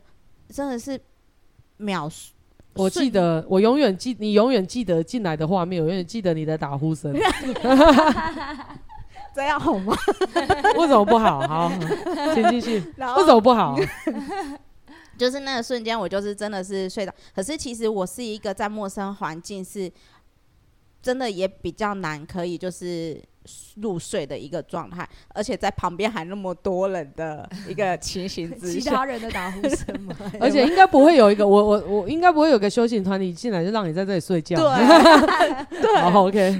[0.50, 1.00] 真的是
[1.78, 2.10] 秒。
[2.74, 7.16] 我记得，我永远记，你永远记得进来的画面，我永远记得你的打呼声。
[9.34, 9.96] 这样好吗？
[10.78, 11.48] 为什么不好？
[11.48, 11.72] 好，
[12.34, 12.80] 请继续。
[12.98, 13.78] 为什么不好？
[15.18, 17.14] 就是那个瞬间，我就是真的是睡着。
[17.36, 19.92] 可是其实我是一个在陌生环境是。
[21.02, 23.22] 真的也比较难，可以就是
[23.76, 36.60] 入睡的一个状态，而且在旁边还那么多人的一个 情形之下，其他人的打呼声嘛， 而且应该不会有一个我我我应该不会有个修行团体进来就让你在这里睡觉，对， 对，好 OK，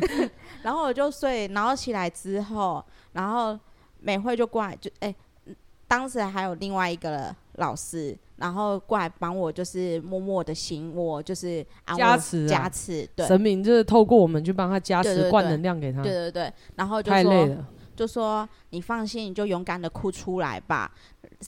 [0.62, 3.60] 然后我就睡，然后起来之后，然后
[4.00, 5.56] 美惠就过来就哎、欸，
[5.88, 8.16] 当时还有另外一个老师。
[8.38, 16.04] 然后过来帮我，就是默默的行我，就是加持加持，对，神明就是透过我们去帮他加持，灌能量给他。
[16.04, 20.92] 对对对，然后就说，太累了，就说你放心，你就勇敢的哭出来吧，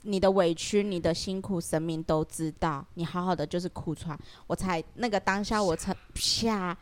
[0.04, 4.18] 你的委屈、你的辛苦，神明都知道，你好好的就是哭出来。
[4.46, 6.74] 我才那个当下，我才啪，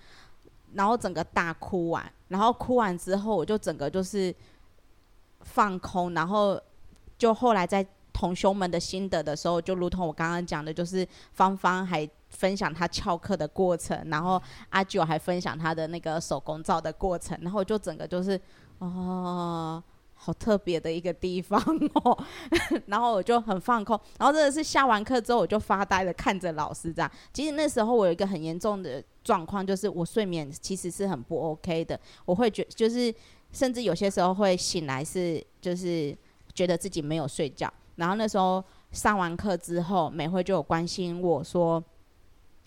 [0.74, 4.32] 然后整个大哭完，然后哭完之后，我就整个就是
[5.40, 6.60] 放空，然后
[7.18, 7.84] 就后来在。
[8.16, 18.40] 同修们的心得的时候，就如同我刚刚讲的，就是芳芳还分享她翘课的过程，然后阿九还分享他的那个手工皂的过程，然后就整个就是
[18.78, 19.82] 哦，
[20.14, 21.60] 好特别的一个地方
[22.04, 22.18] 哦，
[22.88, 27.10] 然后我就很放空，然后真的是下完课之后，我就发呆的看着老师这样。
[27.34, 33.14] 其实那时候我有一个很严重的状况，就是我睡眠其实是很不 OK 的，我会觉就是
[33.52, 36.16] 甚至有些时候会醒来是就是
[36.54, 37.70] 觉得自己没有睡觉。
[37.96, 41.82] 然后那时候上完课之后，美惠就有关心我说：“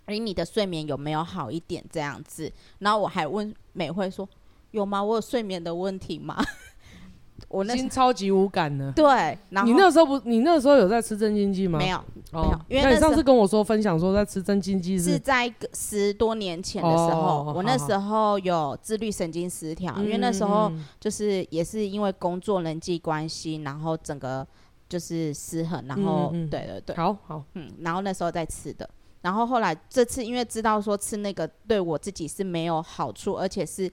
[0.06, 4.28] 诶，你的睡眠有没有好一点？”这样子，然后我还问美惠说
[4.72, 5.04] ：“有吗？
[5.04, 6.44] 我有睡眠的问题吗？”
[7.48, 8.92] 我那心超级无感的。
[8.92, 9.08] 对，
[9.50, 11.80] 然后你那时候不，你那时候有在吃镇静剂吗？
[11.80, 11.98] 没有，
[12.34, 12.60] 哦、没有。
[12.68, 24.46] 因为那你上次跟我说分享说在吃镇静剂是是在十多年前的时候，哦、我那时候有自律神经失调，嗯、因为那时候就是也是因为工作人际关系，然后整个。
[24.90, 26.50] 就是失衡，然后嗯嗯。
[26.50, 28.90] 对对对，好好，嗯，然后那时候再吃的，
[29.22, 33.90] 然后后来这次因为知道说吃那个对我自己是没有好处，而且是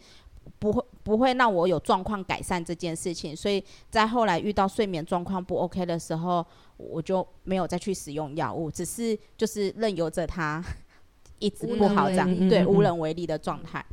[0.59, 6.44] 不会不会让我有状况改善这件事情，所以在后来遇到睡眠状况不 OK 的时候，
[6.78, 10.64] 我就没有再去使用药物，只是就是任由着它
[11.38, 13.85] 一直不好这样，对，无能为力的状态，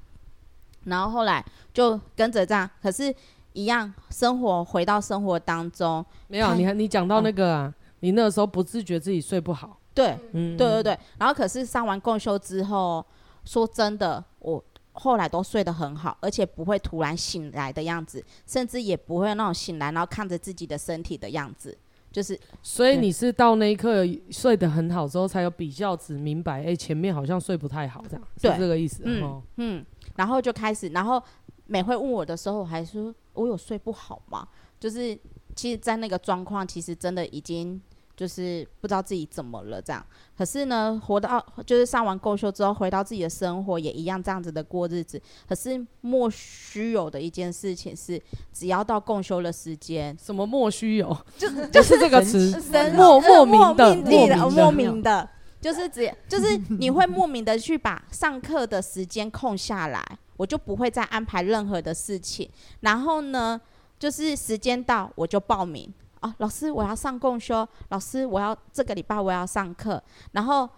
[0.86, 3.14] 然后后来就跟着这样，可是。
[3.54, 13.06] 一样生活，回到生活当中，没有你，你讲到那个啊，哦、你那个时候不自觉自己睡不好，对，嗯，对对对，然后可是上完共修之后，
[13.46, 14.64] 说真的，我
[14.94, 21.76] 后来都睡得很好，而且不会突然醒来的样子，甚至也不会那种醒来然后看着自己的身体的样子，
[22.12, 28.52] 就是，所以你是到那一刻睡得很好之后，才有比较值，明白，哎、欸，前面好像睡不太好，这样，对。
[28.52, 31.22] 是这个意思，嗯哦、嗯，然后就开始，然后
[31.66, 33.14] 美惠问我的时候，我还说。
[33.36, 34.48] 我有睡不好吗？
[34.80, 35.18] 就是
[35.56, 37.82] 其实，在那个状况，其实真的已经
[38.16, 40.06] 就是不知道自己怎么了这样。
[40.38, 45.20] 可是呢，活到就是上完共修之后，回到自己的生活也一样这样子的过日子。
[45.50, 52.56] 可是莫须有的一件事情是，只要到共修的时间，什么莫须有，就 就是这个词，
[52.96, 55.28] 莫莫名的，莫名的，莫名的，
[55.60, 60.20] 就是只就是你会莫名的去把上课的时间空下来。
[60.38, 62.50] 我就不会再安排任何的事情。
[62.82, 63.60] 然后呢，
[64.00, 70.70] 就是时间到我就报名啊，老师我要上共修，老师我要这个礼拜我要上课，然后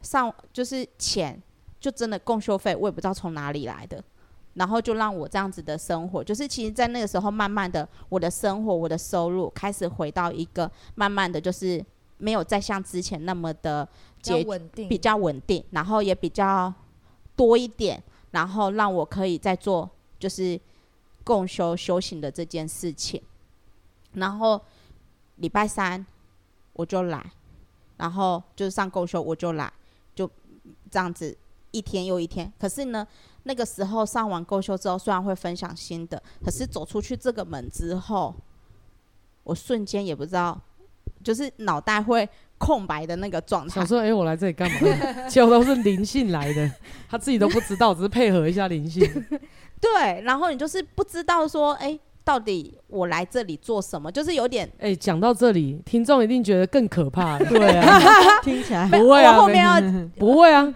[0.00, 1.40] 上就是钱
[1.80, 4.02] 就真的共修费，我也不知道从哪里来的。
[4.54, 11.82] 然后就让我这样子的生活，就是其实，在那个时候，慢慢的，我的生活，我的收入开始回到一个慢慢的就是
[12.18, 13.88] 没有再像之前那么的
[14.18, 16.70] 比较稳定，比较稳定，然后也比较
[17.34, 18.02] 多一点，
[18.32, 20.60] 然后让我可以再做就是
[21.24, 23.22] 共修修行的这件事情。
[24.14, 24.60] 然后
[25.36, 26.04] 礼拜三
[26.74, 27.32] 我就来，
[27.96, 29.72] 然后就是上共修我就来，
[30.14, 30.30] 就
[30.90, 31.34] 这样子
[31.70, 32.52] 一天又一天。
[32.58, 33.06] 可是呢，
[33.44, 38.34] 那个时候上完共修之后，虽然会分享心得，可是走出去这个门之后，
[39.44, 40.60] 我瞬间也不知道，
[41.24, 42.28] 就是脑袋会
[42.62, 43.74] 空白的那个状态。
[43.74, 44.78] 想说，哎、欸，我来这里干嘛？
[45.28, 46.70] 结果都是灵性来的，
[47.10, 49.02] 他自己都不知道，只是配合一下灵性。
[49.80, 54.12] 对，然后你就是不知道说，哎、欸，到底我来这里做什么？
[54.12, 57.36] 就是有点，哎、欸，讲到这里，听众一定觉得更可怕。
[57.40, 57.98] 对啊，
[58.44, 59.80] 听起来不会啊，后面要
[60.16, 60.72] 不会啊。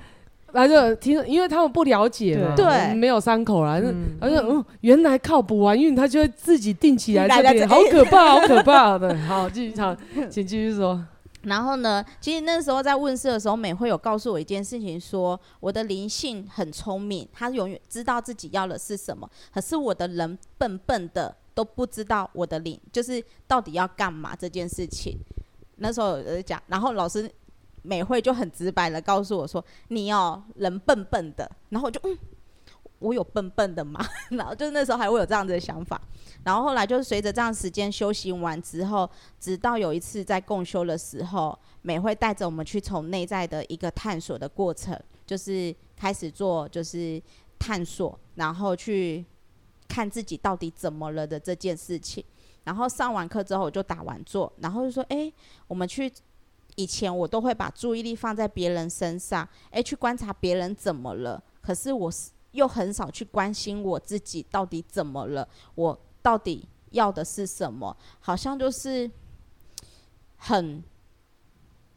[0.53, 3.79] 来就听，因为他们不了解嘛，对，没有伤口啦。
[4.19, 9.95] 而且：“嗯，原来靠补完运，他就会自己定起来这边，好可怕，好可怕的。”好，继续唱，
[10.31, 11.05] 请继续说。
[11.47, 25.19] 然后呢，其实那时候在问事的时候，美惠有告诉我一件事情说，我的灵性很聪明，他永远知道自己要的是什么，可是我的人笨笨的，都不知道我的灵就是到底要干嘛这件事情。
[25.77, 27.31] 那时候有在讲，然后老师。
[27.89, 32.19] 美惠就很直白的告诉我说：“你哦，人笨笨的。”然后我就嗯，
[32.99, 34.05] 我有笨笨的吗？
[34.31, 36.01] 然后就是那时候还会有这样子的想法。
[36.45, 39.09] 然后后来就是随着这样时间修行完之后，
[39.41, 47.21] 直到有一次在共修的时候，美会带着我们去从内在的一个探索的过程，就是开始做就是
[47.59, 49.25] 探索，然后去
[49.89, 52.25] 看自己到底怎么了的这件事情。
[52.65, 55.33] 然后上完课之后，我就打完坐，然后就说：“哎，
[55.67, 56.13] 我们去。”
[56.79, 61.43] 以前我都会把注意力放在别人身上，诶，去观察别人怎么了。
[61.63, 62.13] 可是我
[62.57, 67.97] 又很少去关心我自己到底怎么了，我到底要的是什么？
[68.19, 69.09] 好像就是
[70.37, 70.83] 很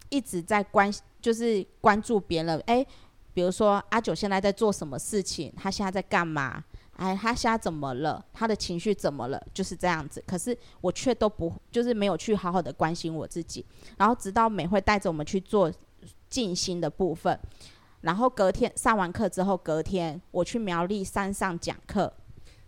[0.09, 2.59] 一直在关，就是关注别人。
[2.67, 2.85] 诶，
[3.33, 6.63] 比如说阿九现在在做什么事情，他现在在干嘛？
[6.97, 8.23] 哎，他现在怎么了？
[8.33, 9.41] 他的情绪怎么了？
[9.53, 10.21] 就是这样子。
[10.27, 13.65] 可是我却都不，就是没有去好好的关心我自己。
[13.97, 15.71] 然后直到美会带着我们去做
[16.29, 17.39] 静心的部分，
[18.01, 22.11] 然后隔天上完课之后，隔天我去苗栗山上讲课。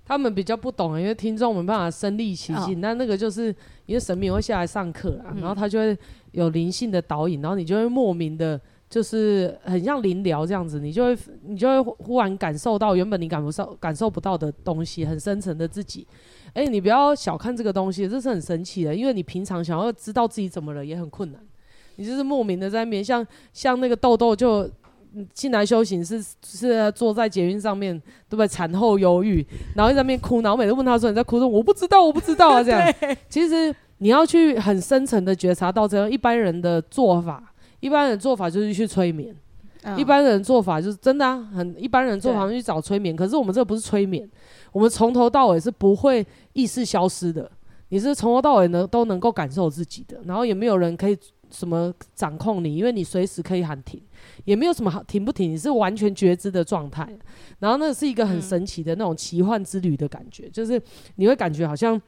[0.03, 2.81] 他们比较不懂，因为听众没办法身临其境。
[2.81, 3.55] 那、哦、那个就是
[3.85, 5.97] 因为神明会下来上课啊，嗯、然后他就会
[6.31, 8.59] 有灵性的导引，然后你就会莫名的。
[8.91, 16.05] 就是很像灵疗这样子，你就会你就会忽然感受到原本你感不受感受不到的东西，很深层的自己。
[16.47, 21.41] 哎、欸，你不要小看这个东西，这是很神奇的，因为你平常想要知道自己怎么了也很困难。
[21.95, 24.69] 你就是莫名的在那边，像像那个豆豆就
[25.33, 27.97] 进来修行是是坐在捷运上面，
[28.29, 28.47] 对不对？
[28.47, 29.45] 产后忧郁，
[29.75, 32.93] 然后在那边哭，然后每次问他说你在哭，什么我不知道，我不知道啊，这样。
[33.29, 37.43] 其实你要去很深层的觉察到这样一般人的做法。
[37.81, 39.35] 一般人做法就是去催眠，
[39.81, 43.15] 嗯、一般人做法就是真的啊，很一般人做法去找催眠。
[43.15, 44.29] 可是我们这不是催眠，
[44.71, 47.49] 我们从头到尾是不会意识消失的，
[47.89, 51.17] 你是从头到尾能都能够感受自己的，然后也没有人可以
[51.51, 54.01] 什么掌控你，因为你随时可以喊停，
[54.45, 57.07] 也没有什么好停不停，你是完全觉知的状态。
[57.59, 60.81] 然后那是一个很神奇的那种奇幻之旅的感觉，嗯、就是
[61.15, 62.01] 你会感觉好像。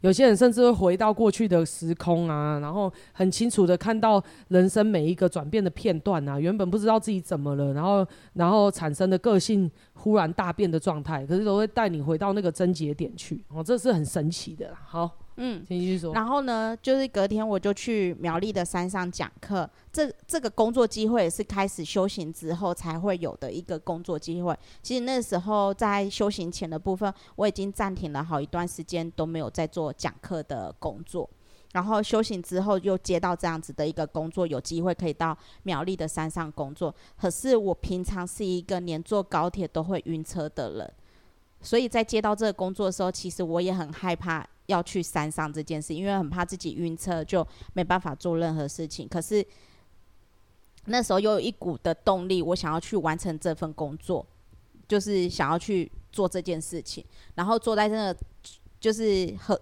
[0.00, 14.76] 有些人甚至会回到过去的时空啊，然后很清楚的看到人生每一个转变的片段啊，原本不知道自己怎么了，然后然后产生的个性忽然大变的状态，可是都会带你回到那个症结点去，哦，这是很神奇的。
[14.84, 15.10] 好。
[15.36, 16.14] 嗯，请继续说。
[16.14, 19.68] 然后呢，就是隔天我就去苗栗的山上讲课。
[19.92, 24.56] 这这个工作机会是开始修行之后才会有的一个工作机会。
[24.82, 31.28] 其实那时候在修行前的部分，我已经暂停了好一段时间都没有在做讲课的工作。
[31.72, 36.94] 然后修行之后又接到这样子的一个工作，有机会可以到苗栗的山上工作。
[37.20, 40.92] 可是我平常是一个连坐高铁都会晕车的人，
[41.64, 44.46] 所以在接到这个工作的时候，其实我也很害怕。
[44.66, 49.06] 要去山上这件事，因为很怕自己晕车，就没办法做任何事情。
[49.06, 49.46] 可是
[50.86, 54.24] 那时候又有一股的动力，我想要去完成这份工作，
[54.88, 57.04] 就是想要去做这件事情。
[57.34, 58.18] 然后坐在那个
[58.80, 59.54] 就是很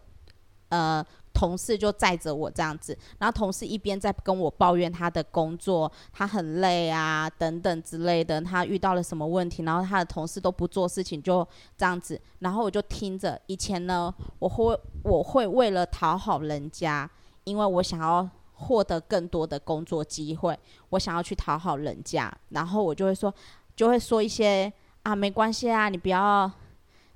[0.68, 1.04] 呃。
[1.32, 13.40] 同事就载着我这样子，然后同事一边在跟我抱怨他的工作，他很累啊等等之类的，他遇到了什么问题，然后他的同事都不做事情，就这样子，然后我就听着。
[13.46, 17.08] 以前呢，我会我会为了讨好人家，
[17.44, 20.58] 因为我想要获得更多的工作机会，
[20.90, 23.34] 我想要去讨好人家，然后我就会说，
[23.74, 24.72] 就会说一些
[25.02, 26.50] 啊，没关系啊，你不要。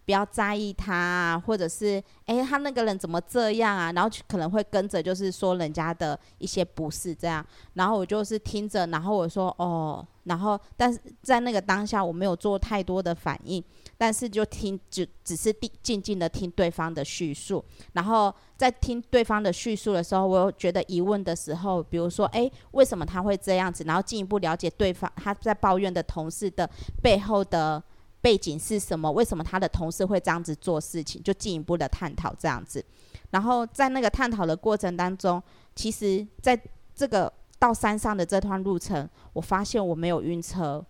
[0.06, 3.90] 不要在意他啊，或者是诶，他那个人怎么这样啊？
[3.90, 7.44] 然后可能会跟着就是说人家的一些不是这样，
[7.74, 13.62] 然后我就是听着，然后我说哦，然后但是在那个当下我没有做太多的反应，
[13.98, 15.52] 但是就听就只是
[15.82, 23.82] 静静的听对方的叙述，然后在听对方的叙述的时候，我又觉得疑问的时候，比如说诶，为什么他会这样子？
[23.82, 26.70] 然后进一步了解对方他在抱怨的同事的
[27.02, 27.82] 背后的。
[28.26, 29.08] 背景是什么？
[29.12, 31.22] 为什么他的同事会这样子做事情？
[31.22, 32.84] 就进一步的探讨这样子。
[33.30, 35.40] 然后在那个探讨的过程当中，
[35.76, 36.60] 其实在
[36.92, 40.84] 这个到山上的这段路程，我发现我没有晕车，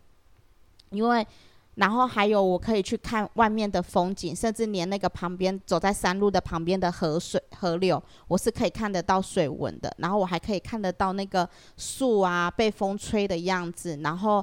[0.89, 1.26] 因为
[1.74, 9.95] 然后还有我可以去看外面的风景，甚至连那个旁边走在山路的旁边的河水河流，我是可以看得到水纹的。
[9.99, 14.43] 然后我还可以看得到那个树啊被风吹的样子，然后。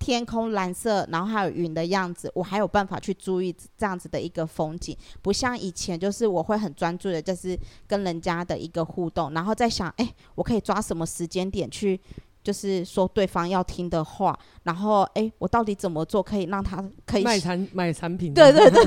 [0.00, 12.00] 天空蓝色，然后还有云的样子，我还有办法去注意这样子的一个风景，不像以前，就是我会很专注的，就是跟人家的一个互动，然后在想，哎，我可以抓什么时间点去，
[12.42, 18.32] 就是说对方要听的话，然后，哎，我到底怎么做可以让他可以卖产卖产品？
[18.32, 18.82] 对对对，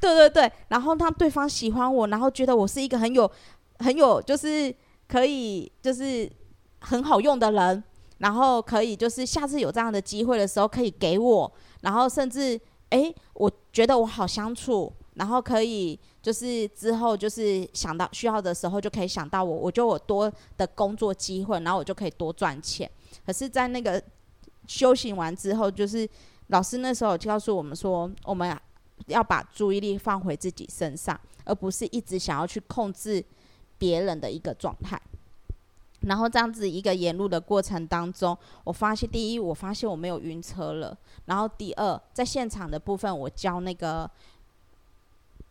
[0.00, 3.28] 对 对对，然后让对方喜欢我，然后觉得我是一个很有
[3.80, 4.72] 很有，就是
[5.08, 6.30] 可以就是
[6.78, 7.82] 很好用的人。
[8.18, 12.60] 然后可以就是下次有这样的机会的时候可以给我，然后甚至
[12.90, 22.90] 诶，我觉得我好相处，然后可以就是之后就是想到需要的时候就可以想到我，我就有多的工作机会，然后我就可以多赚钱。
[23.24, 24.02] 可是，在那个
[24.66, 26.08] 修行完之后，就是
[26.48, 28.56] 老师那时候就告诉我们说，我们
[29.06, 33.24] 要把注意力放回自己身上，而不是一直想要去控制
[33.76, 35.00] 别人的一个状态。
[36.00, 40.96] 然后这样子一个沿路的过程当中，我发现第一，我发现我没有晕车了。
[41.26, 44.08] 然后第二，在现场的部分，我教那个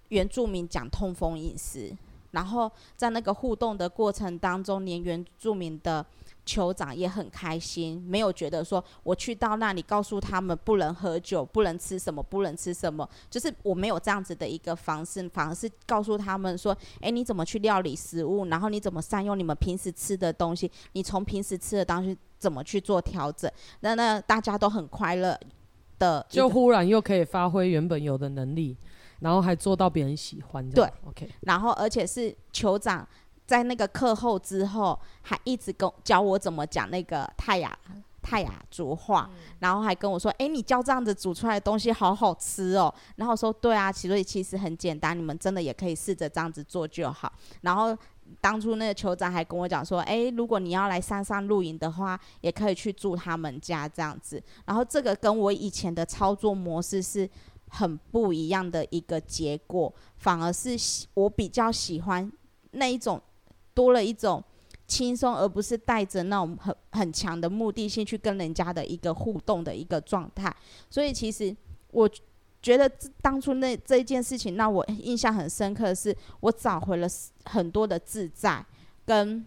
[0.09, 1.93] 原住民讲痛风饮食，
[2.37, 6.05] 然后在那个互动的过程当中，连原住民的。
[6.47, 18.45] 酋长也很开心，没有觉得说我去到那里告诉他们不能喝酒、不能吃什么、不能吃什么，就是我没有这样子的一个方式，反而是告诉他们说：诶，你怎么去料理食物？
[18.45, 20.71] 然后你怎么善用你们平时吃的东西？
[20.93, 23.51] 你从平时吃的东西怎么去做调整？
[23.81, 25.37] 那那大家都很快乐
[25.99, 28.77] 的，就忽然又可以发挥原本有的能力，
[29.19, 30.69] 然后还做到别人喜欢。
[30.69, 31.29] 对，OK。
[31.41, 33.07] 然后而且是酋长。
[33.45, 37.79] 在那个课后之后，还一直跟教我怎么讲那个泰雅
[38.21, 47.97] 泰雅族话，嗯、然后还跟我说：“哎，你教这样子煮出来的东西好好吃哦。”然后说：“对啊，其实其实很简单，你们真的也可以试着这样子做就好。”然后
[48.41, 57.29] 当初那个酋长还跟我讲说：“哎，如果你要来山上露营的话，也可以去住他们家这样子。”然后这个跟我以前的操作模式是
[57.69, 60.77] 很不一样的一个结果，反而是
[61.13, 62.31] 我比较喜欢
[62.71, 63.21] 那一种。
[63.77, 64.43] 多了一种
[64.87, 70.51] 轻松，而不是带着那种很很强的目的性去跟人家的一个互动的一个状态。
[70.89, 71.55] 所以，其实
[71.91, 72.09] 我
[72.59, 72.91] 觉得
[73.21, 77.07] 当初那这一件事情让我印象很深刻的是，我找回了
[77.45, 78.65] 很多的自在，
[79.05, 79.45] 跟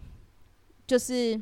[0.87, 1.37] 就是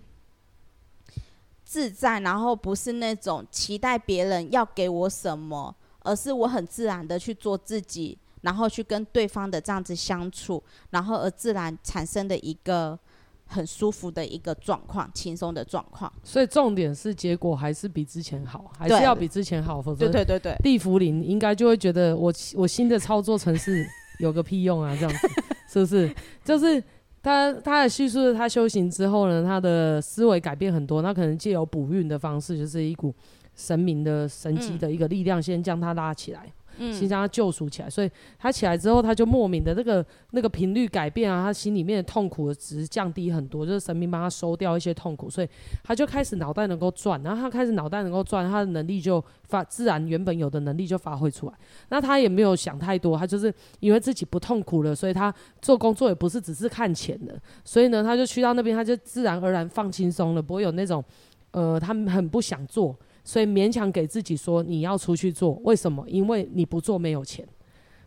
[1.63, 5.75] 自在，然后不是那种期待别人要给我什么，
[6.09, 8.17] 而是我很自然的去做自己。
[8.41, 12.97] 然后去跟对方的这样子相处，然后而自然产生的一个
[13.45, 16.09] 很舒服的一个状况，轻松的状况。
[16.23, 23.85] 所以重点是结果还是比之前好，还是要比之前好，否则对对对对，地福林应该就会觉得我我新的操作程式
[24.19, 25.27] 有个屁用啊，这样子
[25.67, 26.15] 是不是？
[26.45, 26.81] 就是
[27.21, 33.13] 他他的叙述，他修行之后呢，他的思维改变很多，那可能借由补运的方式，就是一股
[33.59, 36.51] 神明的神迹的一个力量，先将他拉起来。
[36.93, 45.49] 先将他救赎起来，所以他起来之后，他就莫名的那个那个频率改变啊，他心里面的痛苦的值降低很多，就是神明帮他收掉一些痛苦，所以
[45.83, 51.53] 他就开始脑袋能够转，然后他开始脑袋能够转，他的能力就发自然原本有的能力就发挥出来。
[51.89, 61.03] 那他也没有想太多，他就是因为自己不痛苦了，所以他做工作也不是只是看钱的，所以呢，他就去到那边，他就自然而然放轻松了，不会有那种
[61.51, 62.95] 呃，他们很不想做。
[63.23, 66.03] 所以勉强给自己说你要出去做，为什么？
[66.07, 67.47] 因为你不做没有钱，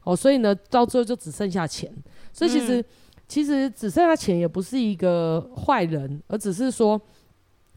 [0.04, 1.92] 哦，所以呢，到最后就只剩下钱。
[2.32, 2.84] 所以其实，嗯、
[3.28, 7.00] 其实只剩下钱也不是一个坏人，而只是说，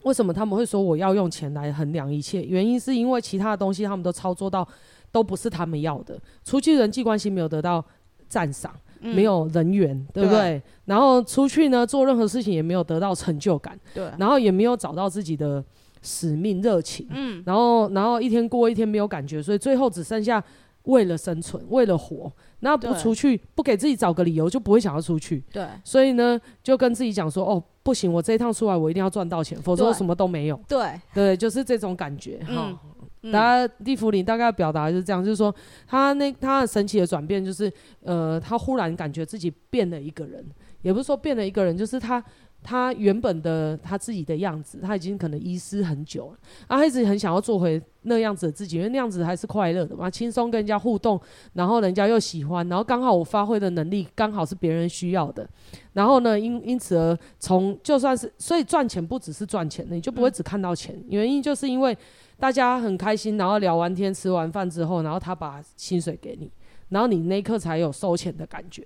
[0.03, 2.41] 为什么他们会说我要用钱来衡量一切？
[2.43, 4.67] 原因是因为其他的东西他们都操作到
[5.11, 7.83] 都不是他们要的，出去人际关系没有得到
[8.27, 10.39] 赞赏，嗯、没有人缘，对不对？
[10.39, 15.63] 对，然后出去呢，做任何事情也没有得到成就感，对，然后也没有找到自己的
[16.05, 20.41] 使命热情，嗯，然后然后一天过一天没有感觉，所以最后只剩下。
[20.85, 25.43] 为了生存，为了活，那不出去，不给自己找个理由，就不会想要出去。
[25.51, 30.61] 对，所以呢，就跟自己讲说，哦，不行，我这一趟出来，我一定要赚到钱，否则我什么都没有。
[30.67, 32.79] 对，对，就是这种感觉哈。
[33.23, 35.51] 嗯，大家蒂芙尼大概表达就是这样，就是说
[35.87, 40.45] 他那他很神奇的转变，就是呃，他忽然感觉自己变了一个人，
[40.83, 42.23] 也不是说变了一个人，就是他。
[42.65, 46.37] 他原本的他自己的样子，他已经可能遗失很久了，
[46.67, 51.21] 然后他一直很想要做回那样子的自己，因为那样子还是快乐的嘛，轻松跟人家互动，
[51.53, 55.47] 然后人家又喜欢，然后刚好我发挥的能力刚好是别人需要的，
[55.93, 61.95] 然后呢，因因此而从就算是，所以赚钱不只是赚钱的，你就不会只看到钱，原因就是因为
[62.39, 66.51] 大家很开心，然后聊完天吃完饭之后，然后他把薪水给你，
[66.89, 68.83] 然后你那一刻才有收钱的感觉。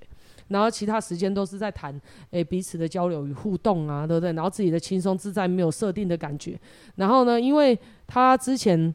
[0.50, 2.00] 然后其他时间都是在谈，
[2.32, 4.34] 诶彼此的交流与互动啊，对不对？
[4.34, 6.60] 然后自己的轻松自在，没有设定的感觉。
[6.96, 8.94] 然后呢，因为他之前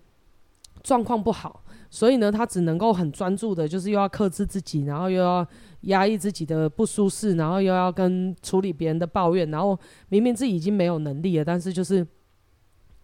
[0.82, 5.46] 状况不好，所以呢，他只能够很专注的，就是又要克制自己，然后又要
[5.82, 9.50] 压抑自己的不舒适，然后又要跟处理别人的抱怨。
[9.50, 9.78] 然后
[10.08, 12.06] 明明自己已经没有能力了，但是就是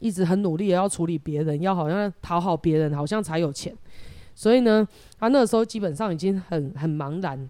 [0.01, 3.72] 一直很努力的要处理别人，要好像讨好别人，好像才有钱。
[4.34, 4.86] 所以呢，
[5.18, 7.48] 他那个时候基本上已经很很茫然。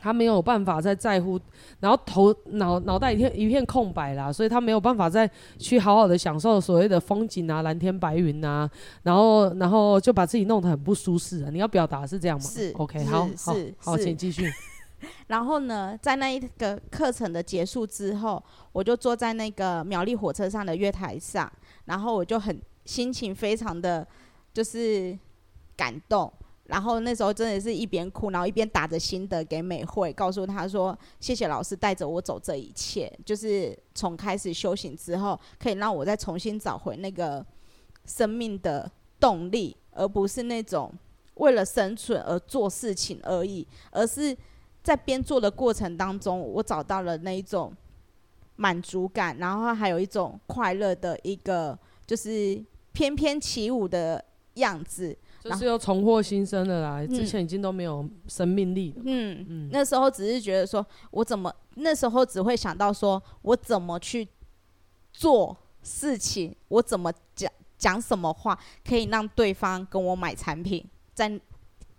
[0.00, 1.38] 他没有办法再在乎，
[1.80, 8.70] 然后头脑脑袋一片一片空白啦，所以他没有办法再去好好的享受所谓的风景啊、蓝天白云啊，
[9.02, 11.50] 然后然后就把自己弄得很不舒适啊。
[11.50, 12.44] 你要表达是这样吗？
[12.44, 14.50] 是，OK，好，好，好，是请继续。
[15.28, 18.42] 然后呢，在那一个课程的结束之后，
[18.72, 21.50] 我就坐在那个苗栗火车上的月台上，
[21.84, 24.06] 然后我就很心情非常的
[24.52, 25.16] 就是
[25.76, 26.32] 感动。
[26.68, 37.44] 然后那时候真的是一边哭，然后一边打着心得给美惠，告诉她说：“谢谢老师带着我走这一切，就是从开始修行之后，可以让我再重新找回那个
[38.04, 40.92] 生命的动力，而不是那种
[41.36, 44.36] 为了生存而做事情而已，而是
[44.82, 47.72] 在边做的过程当中，我找到了那一种
[48.56, 52.62] 满足感，然后还有一种快乐的一个就是
[52.92, 54.22] 翩翩起舞的
[54.56, 55.16] 样子。”
[55.50, 59.02] 就是又重获新生的啦，之前已经都没有生命力了。
[59.04, 64.26] 嗯嗯，那时候只是觉得说，我怎么那时候只会想到说我怎么去
[65.12, 70.84] 做事情，我怎么讲讲什么话可以让对方跟我买产品，
[71.14, 71.40] 在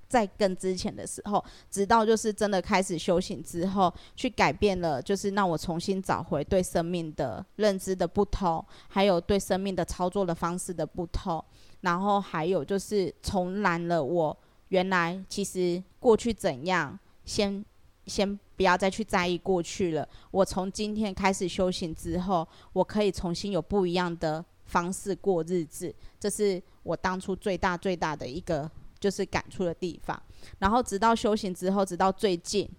[0.07, 11.43] 在跟之前的时候，直到就是真的开始修行之后，去改变了，就是让我重新找回对生命的认知的不同，还有对生命的操作的方式的不同。
[11.81, 17.63] 然后还有就是重燃了我原来其实过去怎样，先
[18.05, 20.07] 先不要再去在意过去了。
[20.31, 25.93] 我从今天开始修行之后，我可以重新有不一样的方式过日子。
[26.19, 28.69] 这是我当初最大最大的一个
[28.99, 30.21] 就是感触的地方。
[30.57, 32.69] 然后直到修行之后，直到最近，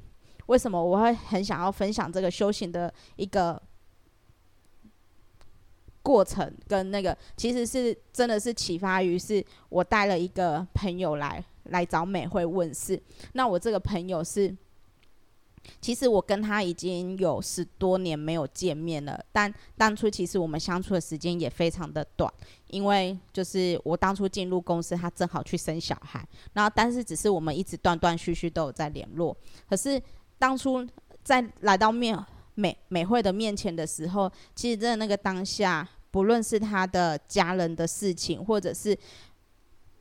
[0.46, 3.61] 为什么我会很想要分享这个修行的一个？
[6.03, 13.01] 过程跟那个其实是真的是启发于是，我带了一个朋友来来找美惠问事。
[13.34, 14.57] 那我这个朋友是，
[15.80, 22.32] 其实我跟他已经有十多年没有见面了，但当初其实我们相处的时间也非常的短，
[22.68, 29.36] 因为就是我当初进入公司，他正好去生小孩，然后但是只是我们一直断断续续都有在联络。
[29.68, 30.01] 可是
[30.38, 30.86] 当初
[31.22, 32.18] 在来到面
[32.61, 35.88] 美美惠的面前的时候，其实真的那个当下。
[36.12, 38.98] 不论是他的家人的事情，或者是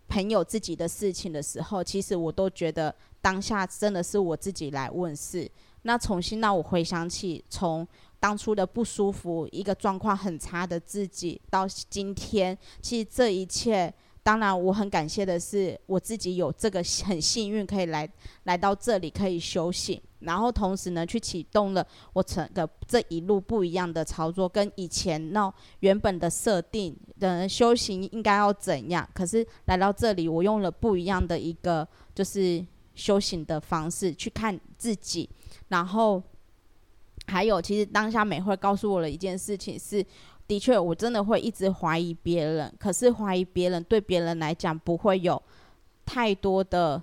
[0.07, 5.47] 朋友自己的事情的时候，其实我都觉得当下真的是我自己来问事。
[5.84, 7.88] 那重新让我回想起从
[8.20, 13.93] 当初的不舒服，一个状况很差的自己，到今天，其实这一切。
[14.24, 18.07] 当然，我很感谢的是，我自己有这个很幸运，可以来
[18.43, 29.07] 来到这里，可以修行，然后同时呢，去启动了我整个这一路不一样的操作，跟以前那原本的设定的修行应该要怎样。
[29.13, 32.65] 可是来到这里，我用了不一样的一个就是
[32.95, 35.30] 修行的方式去看自己，
[35.67, 36.22] 然后
[37.28, 40.05] 还有，其实当下美惠告诉我了一件事情是。
[40.49, 42.74] 的确，我真的会一直怀疑别人。
[42.80, 45.39] 可是怀疑别人对别人来讲不会有
[46.03, 46.99] 太多的，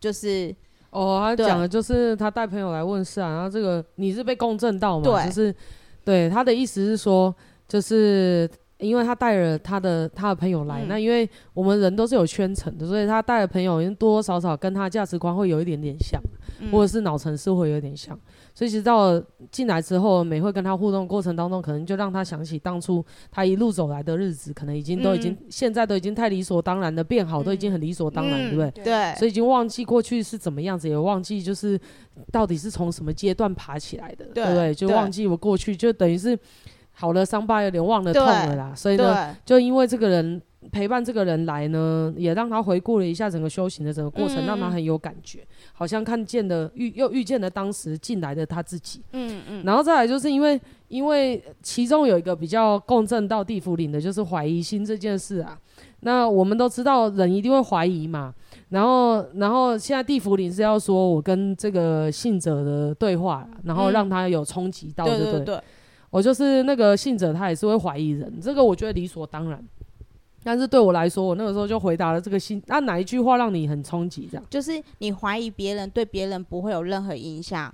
[0.00, 0.56] 就是
[0.92, 5.04] 哦，他讲的就是他带朋友来问事啊，然后这个你是被共振到嘛？
[5.04, 5.54] 对，就是
[6.04, 7.34] 对他的意思是说，
[7.66, 16.20] 就是因为他带了他的他的朋友来，嗯、那因为我们人都是有圈层的，所以他带的朋友多多少少跟他价值观会有一点点像，
[16.60, 18.18] 嗯、或者是脑层是会有点像。
[18.54, 28.84] 所以其实到了进来之后，美会跟他互动的过程当中，可能就让他想起当初他一路走来的日子，可能已经都已经、嗯、现在都已经太理所当然的变好，嗯、都已经很理所当然，对不对？
[28.84, 29.14] 对。
[29.16, 31.80] 所以已经忘记过去是怎么样子，也忘记就是
[32.30, 34.74] 到底是从什么阶段爬起来的，对，对不对？
[34.74, 36.38] 就忘记我过去，就等于是
[36.92, 38.74] 好了伤疤有点忘了痛了啦。
[38.74, 40.40] 所以呢，就因为这个人。
[40.70, 45.40] 陪伴这个人来呢，也让他回顾了一下整个修行的整个过程，嗯、让他很有感觉，
[45.72, 49.02] 好像看见了遇又遇见了当时进来的他自己。
[49.12, 49.62] 嗯嗯。
[49.64, 55.58] 然后再来就是因为因为其中有一个比较共振到地府灵的，就是怀疑心这件事啊。
[56.00, 58.34] 那我们都知道人一定会怀疑嘛。
[58.70, 65.04] 然后然后现在地府灵是要说我跟这个信者的对话，然后让他有冲击到？
[65.04, 65.60] 对对对。
[66.10, 69.62] 我就是那个信者，他也是会怀疑人，这个我觉得理所当然。
[70.44, 72.62] 但是对我来说，我那个时候就回答了这个心。
[72.66, 74.28] 那、啊、哪一句话让你很冲击？
[74.30, 77.72] 这样就是你怀疑别人，对别人不会有任何影响。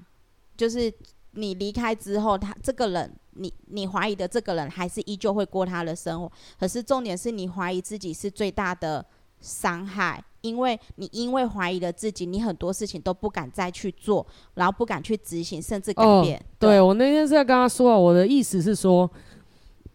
[0.57, 0.93] 就是
[1.33, 6.31] 你离开之后，他这个人，你你怀疑的这个人，还是依旧会过他的生活。
[6.61, 9.05] 可是重点是你怀疑自己是最大的
[9.41, 16.39] 伤害，因为你因为怀疑了自己，你很多事情都不敢再去做，然后不敢去执行，甚至改变。
[16.39, 19.11] 哦、对，对我那天是在跟他说啊，我的意思是说。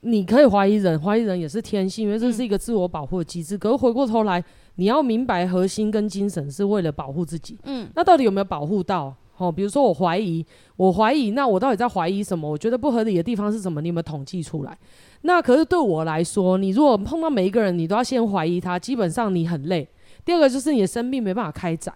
[0.04, 3.56] 你可以怀疑人，怀疑人也是天性，因为这是一个自我保护的机制。
[3.56, 4.43] 嗯、可是回过头来，
[4.76, 7.58] 你要明白核心跟精神是为了保护自己。
[7.64, 9.16] 嗯，那到底有没有保护到？
[9.38, 10.45] 哦，比如说我怀疑，
[10.76, 12.47] 我怀疑，那我到底在怀疑什么？
[12.49, 13.82] 我觉得不合理的地方是什么？
[13.82, 14.78] 你有没有统计出来？
[15.22, 19.88] 那可是对我来说，你如果碰到每一个人，你都要先怀疑他，基本上你很累。
[20.24, 21.93] 第二个就是你的生命没办法开展。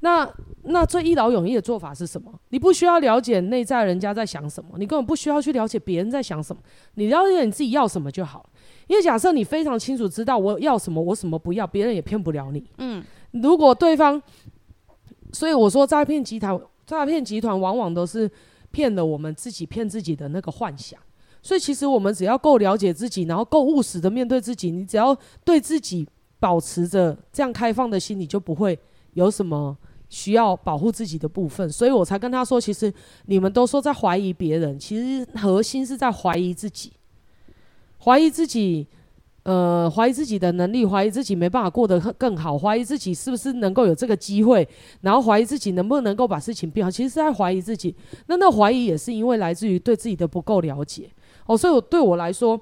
[0.00, 0.30] 那
[0.62, 2.32] 那最一劳永逸的做法是什么？
[2.50, 6.62] 你不需要了解内在人家在想什么，你根本不需要去了解别人在想什么，
[6.94, 8.48] 你了解你自己要什么就好。
[8.86, 12.64] 因为假设你非常清楚知道我要什么，我什么不要，别人也骗不了你。
[12.78, 14.22] 嗯，如果对方，
[15.32, 18.30] 所以我说诈骗集团，诈骗集团往往都是
[18.70, 21.00] 骗了我们自己，骗自己的那个幻想。
[21.42, 28.78] 所以其实我们只要够了解自己，然后够务实的面对自己，你只要对自己保持着这样开放的心，你就不会
[29.14, 29.76] 有什么。
[30.08, 32.92] 需要保护自己的部分，所以我才跟他说，其实
[33.26, 36.92] 你们都说在怀疑别人，其实核心是在怀疑自己，
[38.02, 38.86] 怀疑自己，
[39.42, 44.66] 呃，怀疑自己的能力，怀疑自己没办法过得更好，怀疑自己是不是能够有这个机会，
[45.02, 47.94] 然后怀疑自己能不能够把事情变好，其实是在怀疑自己。
[48.26, 51.10] 那那怀疑也是因为来自于对自己的不够了解
[51.46, 52.58] 哦，所以我对我来说，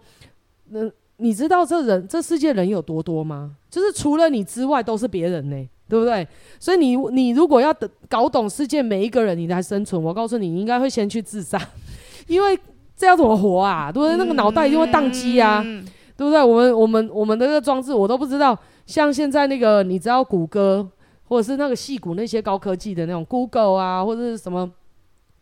[0.71, 0.81] 那
[1.19, 3.57] 你知道这人这世界人有多多吗？
[3.71, 5.69] 就是除了你之外都是别人呢。
[5.89, 6.27] 对不对？
[6.59, 7.75] 所以你你如果要
[8.09, 11.61] 搞懂世界每一个人，你来生存，我告诉你，你应该会先去自杀，
[12.27, 12.59] 因为
[12.97, 13.93] 这要怎么活啊？
[13.93, 14.17] 对不对？
[14.17, 15.85] 那个脑袋一定会宕机啊，嗯、
[16.17, 16.43] 对不对？
[16.43, 20.89] 我们我们我们的那个装置我都不知道，像现在那个你知道谷歌
[21.25, 24.71] 或者是那个戏谷那些高科技的那种 Google 啊，或者是什么，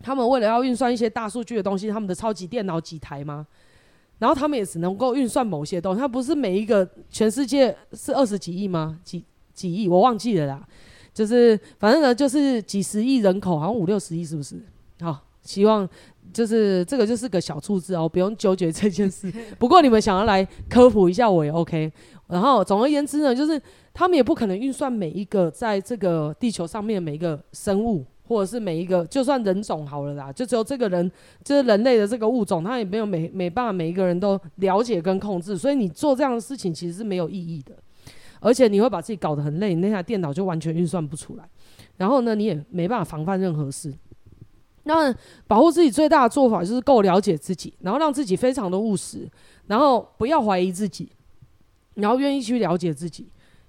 [0.01, 3.47] 他们为了要运算一些大数据的东西，他们的超级电脑几台吗？
[4.19, 8.99] 然后他们也只能够运算某些东西，它不是每一个全世界是二十几亿吗？
[9.03, 9.25] 几？
[9.55, 10.63] 几亿我忘记了啦，
[11.15, 14.57] 就是反正呢，就是几十亿人口，好像五六十亿，是不是？
[15.01, 15.89] 好，希望
[16.33, 19.33] 就是这个就是个小数字哦，不用纠结这件事。
[19.59, 21.93] 不过你们想要来科普一下，我也 OK。
[22.27, 23.61] 然后总而言之呢，就是
[23.93, 31.09] 他们也不可能运算每一个在这个地球上面的每一个生物，或者是每一个就算人种好了啦，就只有这个人
[31.45, 37.75] 就是人类的这个物种，他也没有没没办法每一个人都了解跟控制，所以你做这样的事情其实是没有意义的。
[38.45, 41.49] 而且你会把自己搞得很累，你那台电脑就完全运算不出来。
[41.97, 43.91] 然后呢，你也没办法防范任何事。
[44.83, 45.11] 那
[45.47, 49.27] 保护自己最大的做法就是够了解自己，然后让自己非常的务实，
[49.67, 51.09] 然后不要怀疑自己，
[51.95, 53.27] 然后愿意去了解自己。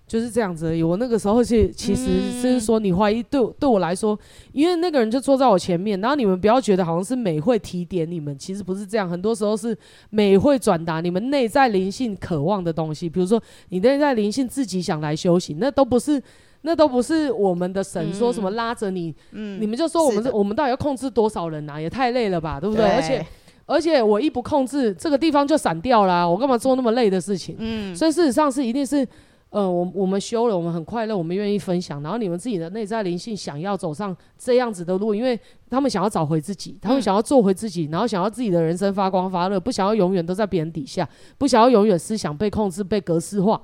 [0.08, 0.84] 就是这样子而已。
[0.84, 4.18] 我那个时候是其实是说，你怀疑对对我来说，
[4.52, 9.10] 因为那个人就坐在我前面，然后你们不要觉得好像是美会提点你们，其实不是这样。
[9.10, 9.76] 很多时候是
[10.12, 13.10] 美会转达你们内在灵性渴望的东西。
[13.10, 16.22] 比如说，你内在灵性自己想来修行，那都不是，
[16.62, 19.14] 那都不是我们的神说什么拉着你。
[19.32, 21.82] 嗯，你们就说我们是，我们到底要控制多少人啊？
[21.82, 22.86] 也太累了吧，对不对？
[22.86, 22.96] 对。
[22.96, 23.26] 而且
[23.66, 26.28] 而且我一不控制，这个地方就散掉啦。
[26.28, 27.56] 我干嘛做那么累的事情？
[27.58, 29.08] 嗯，所以事实上是一定是。
[29.56, 32.04] 嗯、呃，我我们修了，我们很快乐，我们愿意分享。
[32.04, 35.40] 然后你们自己的内在灵性想要走上这样子的路，因为
[35.70, 43.62] 他们想要找回自己，他们想要做回自己，然后想要自己的人生发光发热，不想要永远都在别人底下，不想要永远思想被控制、被格式化，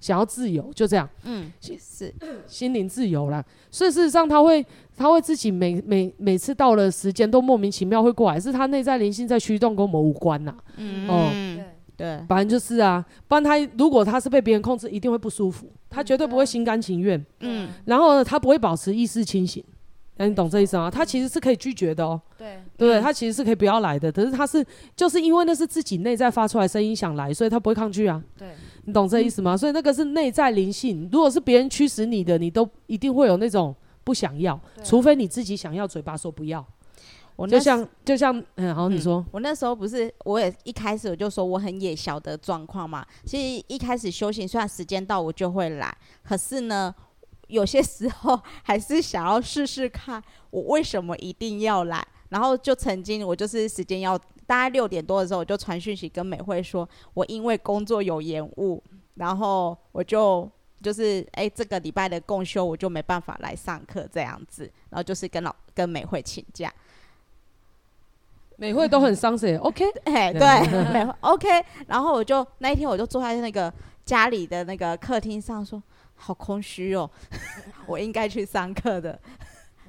[0.00, 1.06] 想要自由，就这样。
[1.24, 2.14] 嗯，是
[2.48, 3.44] 心灵自由啦。
[3.70, 4.64] 所以事实上，他会
[4.96, 10.54] 他会自己每每每次到了时间都莫名其妙会过来，是他内在灵性在驱动，跟我们无关呐。
[10.78, 11.30] 嗯，哦，
[11.96, 17.24] 对对，反正就是啊，不然他如果他是被别人控制，一定会不舒服，他绝对不会心甘情愿。
[17.40, 19.62] 嗯，然后呢，他不会保持意识清醒。
[20.16, 20.88] 那你懂这意思吗？
[20.88, 22.20] 他其实是可以拒绝的哦。
[22.38, 23.00] 对，对？
[23.00, 24.64] 他其实是可以不要来的，可是他是
[24.94, 28.22] 就是因为那是自己内在发出来声音想来，所以他不会抗拒啊。
[28.38, 28.48] 对，
[28.84, 29.56] 你懂这意思吗？
[29.56, 31.08] 所以那个是内在灵性。
[31.10, 33.74] 如果是别人驱使你的，你都一定会有那种
[34.04, 36.64] 不想要，除非你自己想要，嘴巴说不要。
[37.36, 43.04] 我就像就像嗯，好，你说，我那时候不是，我也一开始我就说我很野小的状况嘛。
[43.24, 46.94] 其实一开始修行，虽然时间到我就会来，可是呢。
[47.48, 52.04] 有些时候还是想要试试看，我为什么一定要来？
[52.30, 58.82] 然后就曾经我就是时间要大概六点多的时候，我就传讯息跟美惠说，我因为工作有延误，
[59.16, 60.50] 然后我就
[60.82, 66.72] 就是哎这个礼拜的共修我就没办法来上课这样子，然后就是跟老跟美惠请假，
[68.56, 70.40] 美会都很伤心，OK， 哎对，
[70.92, 71.48] 美会 OK，
[71.86, 73.72] 然后我就那一天我就坐在那个
[74.04, 75.82] 家里的那个客厅上说。
[76.16, 77.10] 好空虚哦，
[77.86, 79.18] 我应该去上课的，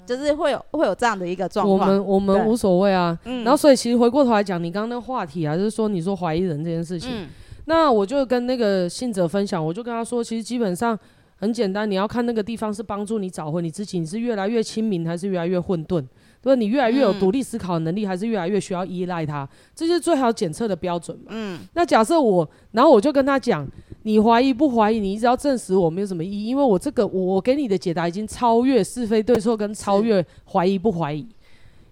[0.08, 1.80] 就是会有会有这样的一个状况。
[1.80, 7.28] 我们我们无所谓啊，嗯、然后所以其实回过头来讲，你刚刚那个话题啊，就是说你说怀疑人这件事情，嗯、
[7.66, 10.98] 那我就跟那个信者分享，我就跟他说，其实基本上
[11.38, 16.04] 很简单，你要看那个地方是帮助你找回你自己，你是越来越清明还是越来越混沌？
[16.46, 19.50] 对，你越来越有独立思考的能力，还是越来越需要依赖他？
[19.74, 21.26] 这是最好检测的标准嘛。
[21.30, 21.60] 嗯。
[21.74, 23.68] 那假设我，然后我就跟他讲，
[24.04, 25.00] 你怀疑不怀疑？
[25.00, 31.28] 你一直要证实我没有什么意义，因为我这个我给你的解答已经超越是非对错，跟超越怀疑不怀疑，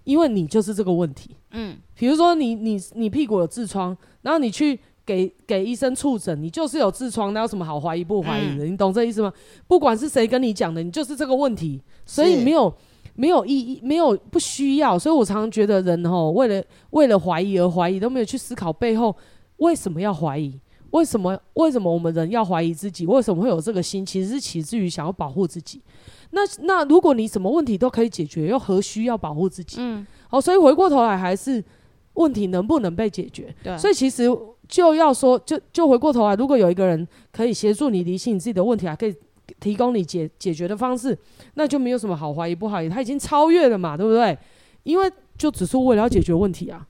[0.04, 1.34] 因为你就是这个问题。
[1.50, 1.76] 嗯。
[1.96, 8.64] 比如说你你你屁股有痔疮，然后你去给给医生触诊，你就是有痔疮，那有什么好怀疑不怀疑的？
[8.64, 9.32] 嗯、你懂这意思吗？
[9.66, 12.72] 不管是谁跟你讲的，你就是这个问题，所以没有。
[13.16, 19.14] 没有意义，没有不需要，所以我常常觉得人吼，为了为了怀疑而怀疑，都没有去思考背后
[19.58, 20.58] 为什么要怀疑，
[20.90, 25.80] 为什么为什么我们人要怀疑自己，为什么会有这个心，其实是起自于想要保护自己。
[26.30, 29.76] 那那如果你什么问题都可以解决，又何须要保护自己？
[29.78, 31.62] 嗯，好，所以回过头来还是
[32.14, 33.54] 问题能不能被解决？
[33.62, 34.24] 对，所以其实
[34.66, 39.14] 就要说，就就回过头来，如果有一个人可以协助你理清你自己的问题，还可以。
[39.60, 41.16] 提供你解解决的方式，
[41.54, 44.36] 那就没有什么好怀疑不怀疑，他已经超越了嘛，对不对？
[44.82, 46.86] 因为就只是为了要解决问题啊，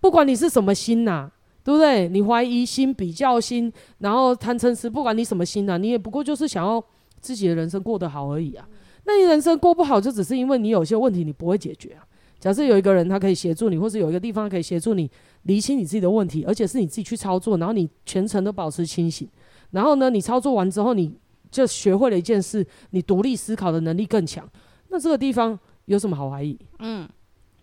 [0.00, 1.30] 不管你是什么心呐、
[1.62, 2.08] 对不对？
[2.08, 6.82] 你怀疑心、比较心，然后贪嗔痴，不管你什么心呐、你也不过就是想要
[7.20, 8.68] 自己的人生过得好而已啊。
[9.04, 12.06] 那你人生过不好，就只是因为你有些问题你不会解决啊。
[12.38, 15.10] 假设有一个人他可以协助你，或是有一个地方可以协助你
[15.42, 19.28] 理清你自己的问题，而且是你自己去操作，然后你全程都保持清醒，
[19.70, 21.14] 然后呢，你操作完之后你。
[21.54, 24.46] 就学会了一件事，你独立思考的能力更强。
[24.88, 26.58] 那这个地方有什么好怀疑？
[26.80, 27.08] 嗯，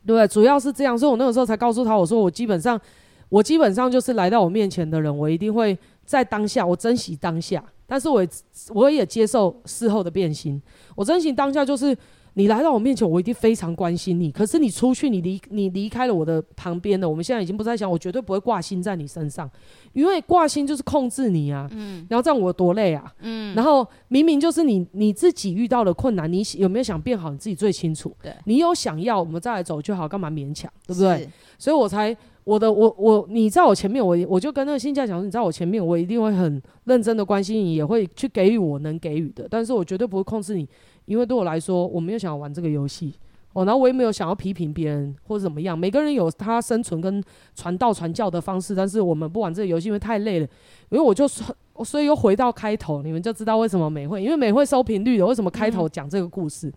[0.06, 0.28] 对不对？
[0.28, 2.80] 主要是这样，所以我那个时候才告诉他，我说我基本上，
[3.28, 8.30] 我基本上就是来到我面前的人，我一定会在当下，我珍惜当下，但是我也
[8.70, 10.62] 我也接受事后的变心。
[10.96, 11.96] 我珍惜当下就是。
[12.34, 14.32] 你来到我面前，我一定非常关心你。
[14.32, 17.08] 可是你出去，你离你离开了我的旁边的。
[17.08, 19.50] 我们现在已经不再想，我绝对不会挂心在你身上，
[19.92, 21.68] 因为挂心就是控制你啊。
[21.72, 22.06] 嗯。
[22.10, 23.14] 然后这样我多累啊。
[23.20, 23.54] 嗯。
[23.54, 28.16] 然后明明就是你你自己遇到了困难，你有没有想变好，你自己最清楚。
[28.24, 28.34] 对。
[28.46, 30.72] 你有想要，我们再来走就好，干嘛勉强？
[30.88, 31.20] 对不对？
[31.20, 31.30] 是。
[31.60, 32.16] 所以我才
[32.46, 40.66] 我的我我你在我前面，我我就跟那个新教讲说，你在我前面，我一定会很认真的关心你，也会去给予我能给予的，但是我绝对不会控制你。
[41.12, 43.14] 因为对我来说，我没有想要玩这个游戏
[43.52, 45.78] 哦，然后我也没有想要批评别人或者怎么样。
[45.78, 47.22] 每个人有他生存跟
[47.54, 50.48] 传道传教的方式，但是我们不玩这个游戏，因为太累了。
[50.90, 51.54] 因为我就说，
[51.84, 55.26] 所以又回到开头，你们就知道为什么美会，因为美会收频率的。
[55.26, 56.70] 为什么开头讲这个故事？
[56.70, 56.74] 嗯、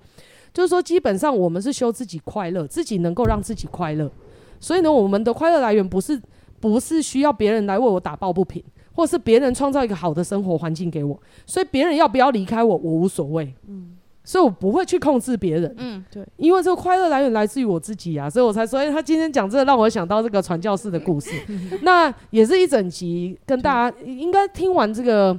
[0.53, 4.11] 就是说，基本上我们是修自己快乐，自己能够让自己快乐。
[4.59, 6.21] 所以呢，我们的快乐来源不是
[6.59, 8.61] 不是需要别人来为我打抱不平，
[8.95, 11.17] 或是别人创造一个好的生活环境给我。
[11.47, 13.55] 所以别人要不要离开我，我无所谓。
[13.69, 13.97] 嗯。
[14.27, 21.31] 所以我不会去控制别人，嗯，对，因为这个快乐来源来自于我自己啊，所以我才说，哎，他今天讲这个让我想到这个传教士的故事，
[21.83, 25.39] 那也是一整集跟大家应该听完这个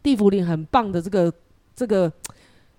[0.00, 1.32] 地府林很棒的这个
[1.74, 2.10] 这个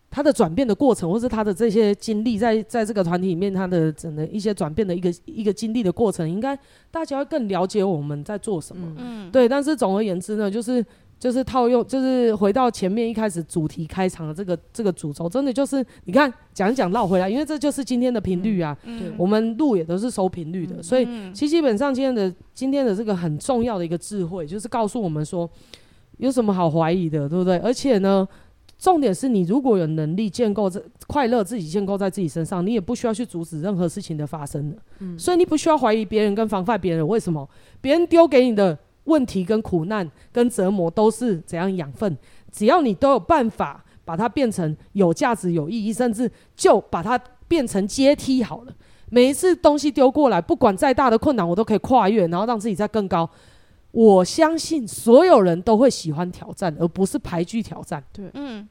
[0.10, 6.58] 他的转变的过程，或是他的这些经历，在在这个团体里面他的整个一些转变的一个一个经历的过程，应该
[6.90, 10.86] 大家会更了解我们在做什么，嗯，对，但是总而言之呢，就是。
[11.18, 18.78] 就是套用，就是回到前面一开始主题开场的这个这个主轴，真的就是你看讲一讲绕回来，因为这就是今天的频率啊。
[18.84, 25.50] 嗯，我们录也都是收频率的，所以其实基本上今天的今天的这个很重要的一个智慧，就是告诉我们说，
[26.18, 27.58] 有什么好怀疑的，对不对？
[27.60, 28.28] 而且呢，
[28.78, 34.78] 重点是你如果有能力建构这快乐，自己建构在自己身上，你也不需要去阻止任何事情的发生的。
[35.00, 37.08] 嗯，所以你不需要怀疑别人跟防范别人。
[37.08, 37.48] 为什么？
[37.82, 42.16] 别人丢给你的问题跟苦难跟折磨都是怎样养分？
[42.52, 48.74] 只要你都有办法把它变成有价值、有意义，甚至就把它变成阶梯好了。
[49.10, 53.30] 每一次东西丢过来，不管再大的困难，我都可以跨越，然后让自己再更高。
[53.92, 58.04] 我相信所有人都会喜欢挑战，而不是排拒挑战。
[58.12, 58.68] 对，嗯，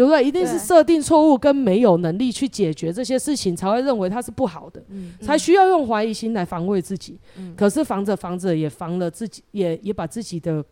[0.00, 0.24] 对不对？
[0.24, 7.18] 一定是设定错误跟没有能力去解决这些事情，才会认为它是不好的，嗯，才需要用怀疑心来防卫自己。
[7.36, 10.64] 嗯，可是防着防着，也防了自己，也也把自己的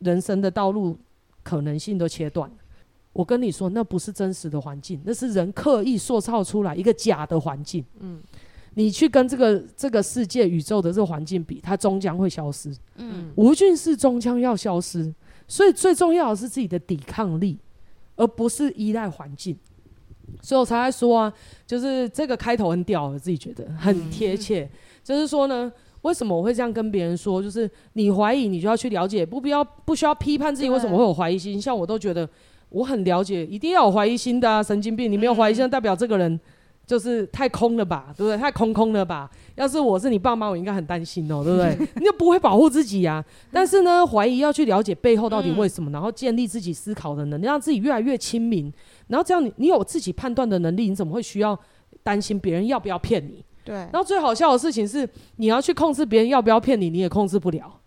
[0.00, 0.98] 人生的道路
[1.44, 2.50] 可能性都切断。
[3.12, 7.84] 我跟你说，那不是真实的环境，那是人刻意塑造出来一个假的环境。
[8.00, 8.20] 嗯。
[8.76, 12.74] 你去跟这个这个世界宇宙的这个环境比，它终将会消失。
[12.96, 15.14] 嗯，无菌是终将要消失，
[15.46, 17.56] 所以最重要的是自己的抵抗力，
[18.16, 19.56] 而不是依赖环境。
[20.40, 21.32] 所以我才在说啊，
[21.66, 24.62] 就是这个开头很屌，我自己觉得很贴切。
[24.64, 24.70] 嗯、
[25.02, 25.70] 就是说呢，
[26.02, 27.42] 为什么我会这样跟别人说？
[27.42, 31.60] 就是你怀疑，你就要去了解，不必要不需要批判自己为什么会有怀疑心。
[31.60, 32.28] 像我都觉得
[32.70, 35.10] 我很了解，一定要有怀疑心的啊，神经病！
[35.10, 36.40] 你没有怀疑心，代表这个人。
[36.86, 38.36] 就是太空了吧，对不对？
[38.36, 39.30] 太空空了吧？
[39.54, 41.88] 要是我是你爸妈，我应该很担心哦，对不对？
[41.96, 43.24] 你就不会保护自己呀、啊。
[43.50, 48.72] 但是呢，怀疑要去了解背后到底为什么，然后建立自己思考的能力，让自己越来越亲民。
[49.08, 51.58] 然后这样你，你你有自己判断的能力，你怎么会需要
[52.02, 53.44] 担心别人要不要骗你？
[53.64, 53.74] 对。
[53.74, 57.80] 然后最好笑的事情是，你要去控制别人要不要骗你，你也控制不了。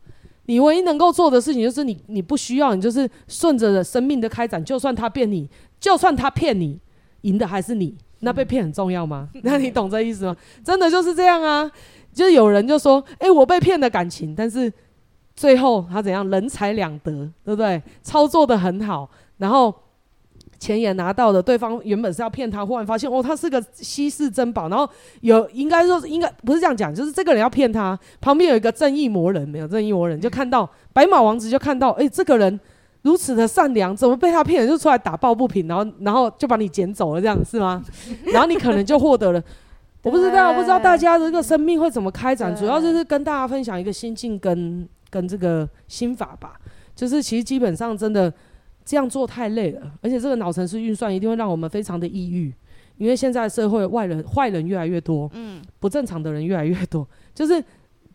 [0.46, 6.80] 你唯一能够做的事情就是你，你不需要，你就是顺着生命的开展，就算他骗你，就算他骗你，
[7.22, 7.96] 赢的还是你。
[8.20, 9.30] 那被骗很重要吗？
[9.44, 10.36] 那你懂这意思吗？
[10.64, 11.70] 真的就是这样啊！
[12.14, 14.72] 就有人就说：“哎、欸，我被骗的感情，但是
[15.36, 16.28] 最后他怎样？
[16.30, 17.12] 人财两得，
[17.46, 17.80] 对不对？
[18.02, 19.08] 操作的很好，
[19.38, 19.72] 然后
[20.58, 21.40] 钱也拿到了。
[21.40, 24.68] 对方原本是要骗他，忽然发现哦，他是个稀世珍宝。
[24.68, 24.90] 然后
[25.22, 32.60] 有应该说应该不是这样讲，就是这个人要骗他，旁边有一个正义魔人，没有正义魔人就看到白马王子就看到，哎、欸，这个人。”
[33.04, 37.82] 如此的善良，怎么被他骗了就出来打抱不平，然后然后就把你捡走了，这样是吗？
[38.34, 39.42] 然后你可能就获得了，
[40.04, 46.60] 我不知道，不知道大家的这个生命会怎么开展，主要就是跟大家分享一个心境跟跟这个心法吧。
[46.96, 48.34] 就是其实基本上真的
[48.84, 52.54] 这样做太累了，而且这个脑程式运算一定会让我们非常的抑郁，
[52.98, 57.64] 因为现在社会外人坏人越来越多，嗯，不正常的人越来越多，就是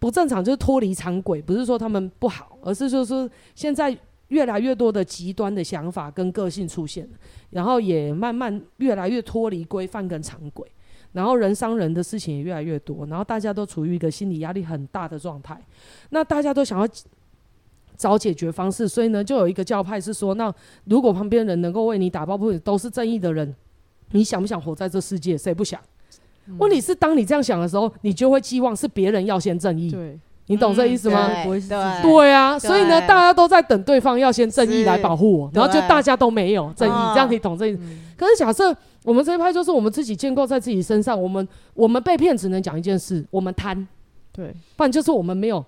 [0.01, 3.97] 不正常就是脱离常轨，不是说他们不好，而是就是说现在。
[4.33, 7.07] 越来越多的极端的想法跟个性出现，
[7.51, 10.67] 然后也慢慢越来越脱离规范跟常轨，
[11.13, 15.61] 然后人伤人的事情也越来越多，然后大家都处于一个心理压力很大的状态，
[16.09, 16.89] 那大家都想要
[17.95, 20.53] 找解决方式，所以呢，就有一个教派是说，那
[20.85, 23.55] 如果旁边人能够为你打抱不平，都是正义的人，
[24.13, 25.37] 你想不想活在这世界？
[25.37, 25.79] 谁不想？
[26.59, 29.91] 问题是，当你这样想的时候，你就会寄望是别人要先正义。
[29.91, 30.19] 对。
[30.53, 31.31] 你懂这意思吗？
[31.33, 37.81] 嗯、对，对，对啊，所以呢，大家都在等对方要先正义来保护我，然后就大家都没有正义，这样你懂这意思？
[37.83, 43.87] 嗯、可是假设我们这一派就是我们自己建构在自己身上，我们我们被骗只能讲一件事，我们贪，
[44.31, 45.65] 对，不然就是我们没有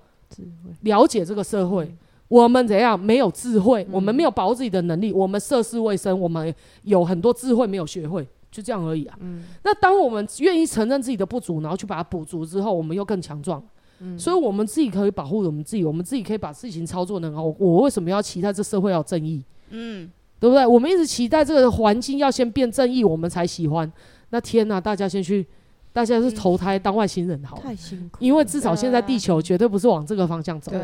[0.82, 1.90] 了解这个社会，
[2.28, 9.16] 我们怎样没有智慧，我们没有保护自己的能力，我们涉世未深，我们有很多智慧没有学会，就这样而已啊。
[9.20, 13.62] 嗯、那当我们愿意承认自己的不足，然后去把它补足之后，我们又更强壮。
[14.00, 17.44] 嗯、所以，我们自己可以保护我们自己，我们自己可以把事情操作得很好。
[17.58, 19.42] 我为什么要期待这社会要正义？
[19.70, 20.66] 嗯，对不对？
[20.66, 23.90] 我们一直期待这个环境要先变正义，我们才喜欢。
[24.30, 25.46] 那天哪，大家先去，
[25.92, 28.18] 大家是投胎当外星人好，太辛苦。
[28.18, 30.72] 因为至少现在地球绝对不是往这个方向走。
[30.72, 30.80] 对，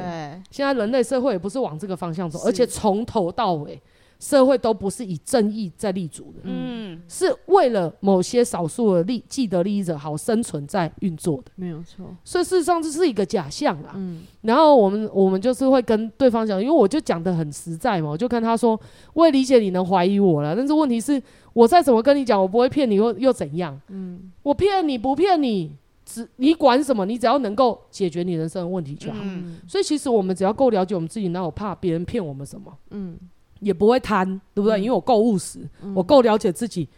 [0.51, 3.81] 现在人类社会也不是往这个方向走，而且从头到尾。
[4.21, 12.15] 社会都不是以正义在立足的，嗯，是为了某些少数的利既得利益者好生存在运作的，没有错。
[12.23, 14.23] 所以事实上这是一个假象啦，嗯。
[14.43, 18.79] 然后我们我们就是会跟对方讲，因为我就讲的很实在嘛，我就跟他说，
[19.15, 21.21] 我也理解你能怀疑我了，但是问题是，
[21.55, 23.81] 我再怎么跟你讲，我不会骗你又又怎样？
[23.89, 25.73] 嗯，我骗你不骗你，
[26.05, 27.07] 只你管什么？
[27.07, 29.19] 你只要能够解决你人生的问题就好。
[29.23, 32.71] 嗯，所以其实我们只要够了解我们自己，哪有怕别人骗我们什么？
[32.91, 33.17] 嗯。
[33.61, 34.79] 也不会贪，对不对？
[34.79, 36.89] 嗯、因为我够务实，嗯、我够了解自己，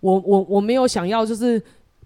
[0.00, 1.62] 我我我没有想要就是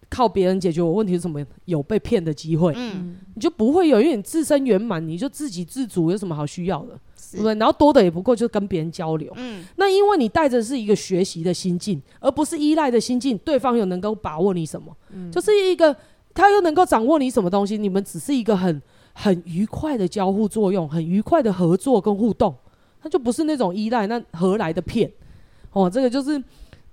[0.09, 6.99] 靠别人解决我问题是什么，有被骗的机会，嗯，你就不会有，因为你自身圆满，你就自给自足，有什么好需要的，
[7.33, 7.55] 对不对？
[7.57, 14.97] 然后多的也不够，就跟别人交流，嗯，那因为你带着是一个学习的心境，而不是依赖的心境，对方又能够把握你什么？
[15.13, 15.97] 嗯，就是一个
[16.33, 18.81] 他又能够掌握你什么东西，你们只是一个很
[19.13, 22.55] 很愉快的交互作用，很愉快的合作跟互动。
[23.05, 25.13] 他就不是那种依赖，那何来的骗？
[25.73, 26.43] 哦，这个就是。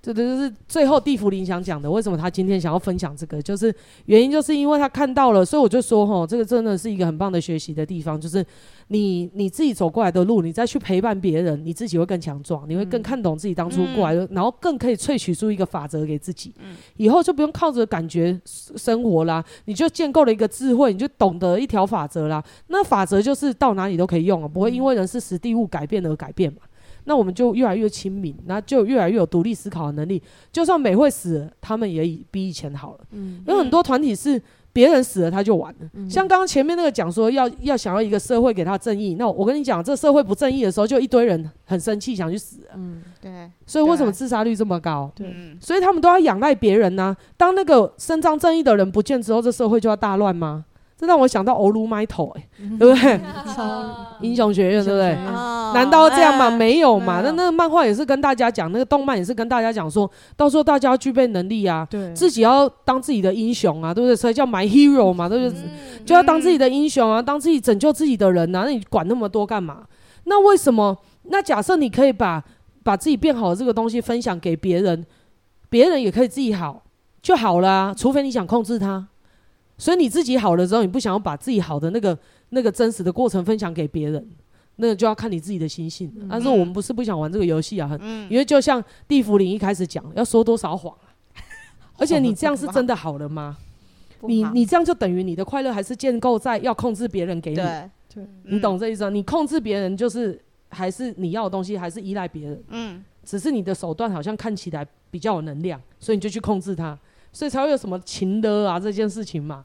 [0.02, 3.40] 这这就是最后地茯苓想讲的，为什么他今天想要分享这个？
[3.40, 3.72] 就是
[4.06, 8.20] 原因，就是因为他看到了，所以我就说，吼，这个真的是一个很棒的学习的地方。
[8.20, 8.44] 就是
[8.88, 16.52] 你你自己走过来的路，你再去陪伴别人，你自己会更强壮，你会更看懂自己当初过来的，嗯、然后更可以萃取出一个法则给自己。
[16.58, 22.42] 嗯、以后就不用靠着感觉生活啦，你就建构了一个智慧，你就懂得一条法则啦。
[22.66, 26.58] 那法则就是到哪里都可以用啊，不会因为人是实地物改变而改变嘛。
[27.04, 30.22] 那我们就越来越亲民，那就越来越有独立思考的能力。
[30.50, 33.00] 就算美惠死了，他们也比以前好了。
[33.10, 34.40] 嗯，有很多团体是
[34.72, 35.90] 别人死了他就完了。
[35.94, 42.60] 嗯、像刚刚前面那个讲说要要想要一个社会给他正义，那我跟你讲，这社会不正义的时候，就一堆人很生气想去死。
[42.74, 43.50] 嗯，对。
[43.66, 45.10] 所以为什么自杀率这么高？
[45.14, 45.56] 对。
[45.60, 47.16] 所以他们都要仰赖别人呢、啊。
[47.36, 50.64] 当那个伸张正义的人不见之后，这社会就要大乱吗？
[51.02, 52.48] 这让我想到欧鲁麦头，哎，
[52.78, 53.20] 对不对？
[54.20, 55.16] 英雄学院，对不对？
[55.74, 56.48] 难道这样吗？
[56.48, 57.20] 没有嘛。
[57.24, 61.84] 那那个漫画也是跟大家讲，那个动漫也是跟大家讲，说到时候大家要具备能力啊，
[62.14, 64.14] 自己要当自己的英雄啊，对不对？
[64.14, 65.60] 所以叫 My Hero 嘛，对不对？
[66.06, 68.62] 就要当自己的英雄啊，当自己拯救自己的人啊。
[68.64, 69.78] 那你管那么多干嘛？
[70.22, 70.96] 那为什么？
[71.24, 72.40] 那假设你可以把
[72.84, 75.04] 把自己变好的这个东西分享给别人，
[75.68, 76.80] 别人也可以自己好
[77.20, 77.94] 就好了啊。
[77.96, 79.08] 除非你想控制他。
[79.82, 82.16] 所以你自己好了之后，你不想要把自己好的那个
[82.50, 84.24] 那个真实的过程分享给别人，
[84.76, 86.08] 那个就要看你自己的心性。
[86.14, 91.10] 嗯、但是我们不是不想玩这个游戏啊，很，嗯、因为就像地茯苓一开始讲，要说多少谎啊？
[91.98, 93.56] 而且你这样是真的好了吗？
[94.20, 97.56] 你你这样就等于你的快乐还是建构在要控制别人给你？
[97.56, 97.90] 对，
[98.44, 99.10] 你懂这意思吗？
[99.10, 102.62] 你控制别人就是还是你要的东西还是依赖别人？
[102.68, 106.96] 嗯，只是你的手段好像看起来比较有能量，所以你就去控制他，
[107.32, 109.64] 所以才会有什么情的啊这件事情嘛。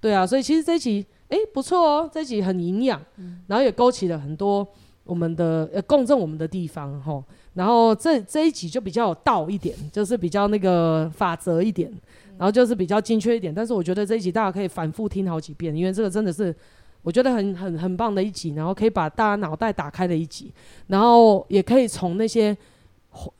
[0.00, 4.66] 对啊，所以其实这一集诶不错哦，这一集很营养，嗯、然后也勾起了很多
[5.04, 11.90] 我们的呃共振我们的地方吼，然后这这一集就比较有道一点，就是比较那个法则一点，
[12.38, 13.52] 然后就是比较精确一点。
[13.52, 16.54] 但是我觉得这一集大家可以反复听好几遍，因为这个真的是
[17.02, 20.52] 我觉得很很很棒的一集，然后可以把大家脑袋打开的一集，
[20.86, 22.56] 然后也可以从那些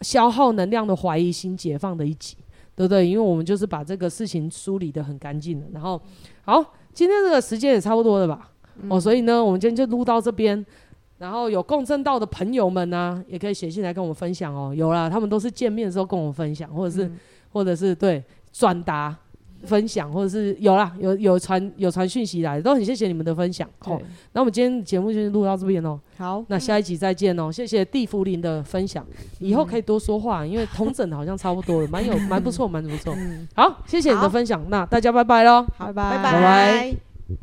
[0.01, 2.37] 消耗能量的怀疑心解放的一集。
[2.79, 3.05] 对不对？
[3.05, 5.67] 因为我们就是把这个事情梳理得很干净了。
[5.73, 6.01] 然后，
[6.45, 8.53] 好，今天这个时间也差不多了吧？
[8.81, 10.65] 嗯、哦，所以呢，我们今天就录到这边。
[11.19, 14.73] 然后有共振到的朋友们呢、啊，也可以写信来跟我们分享哦。
[14.73, 17.19] 有啦，他们都是见面的时候跟我们分享，或者是，嗯、
[17.51, 18.23] 或者是对
[18.53, 19.17] 转达。
[19.65, 23.69] 分享或者是有啦，有有传有传讯息来的，都很谢谢你们的分享。
[23.79, 25.99] 好对，那我们今天节目就录到这边喽。
[26.17, 27.51] 好，那下一集再见哦。
[27.51, 29.05] 谢谢地福林的分享，
[29.41, 33.15] 以后可以多说话，因为同整好像差不多了，蛮有 蛮不错，蛮不错。
[33.55, 35.67] 好，谢谢你的分享，那大家拜拜喽。
[35.77, 37.39] 好，拜拜，拜拜。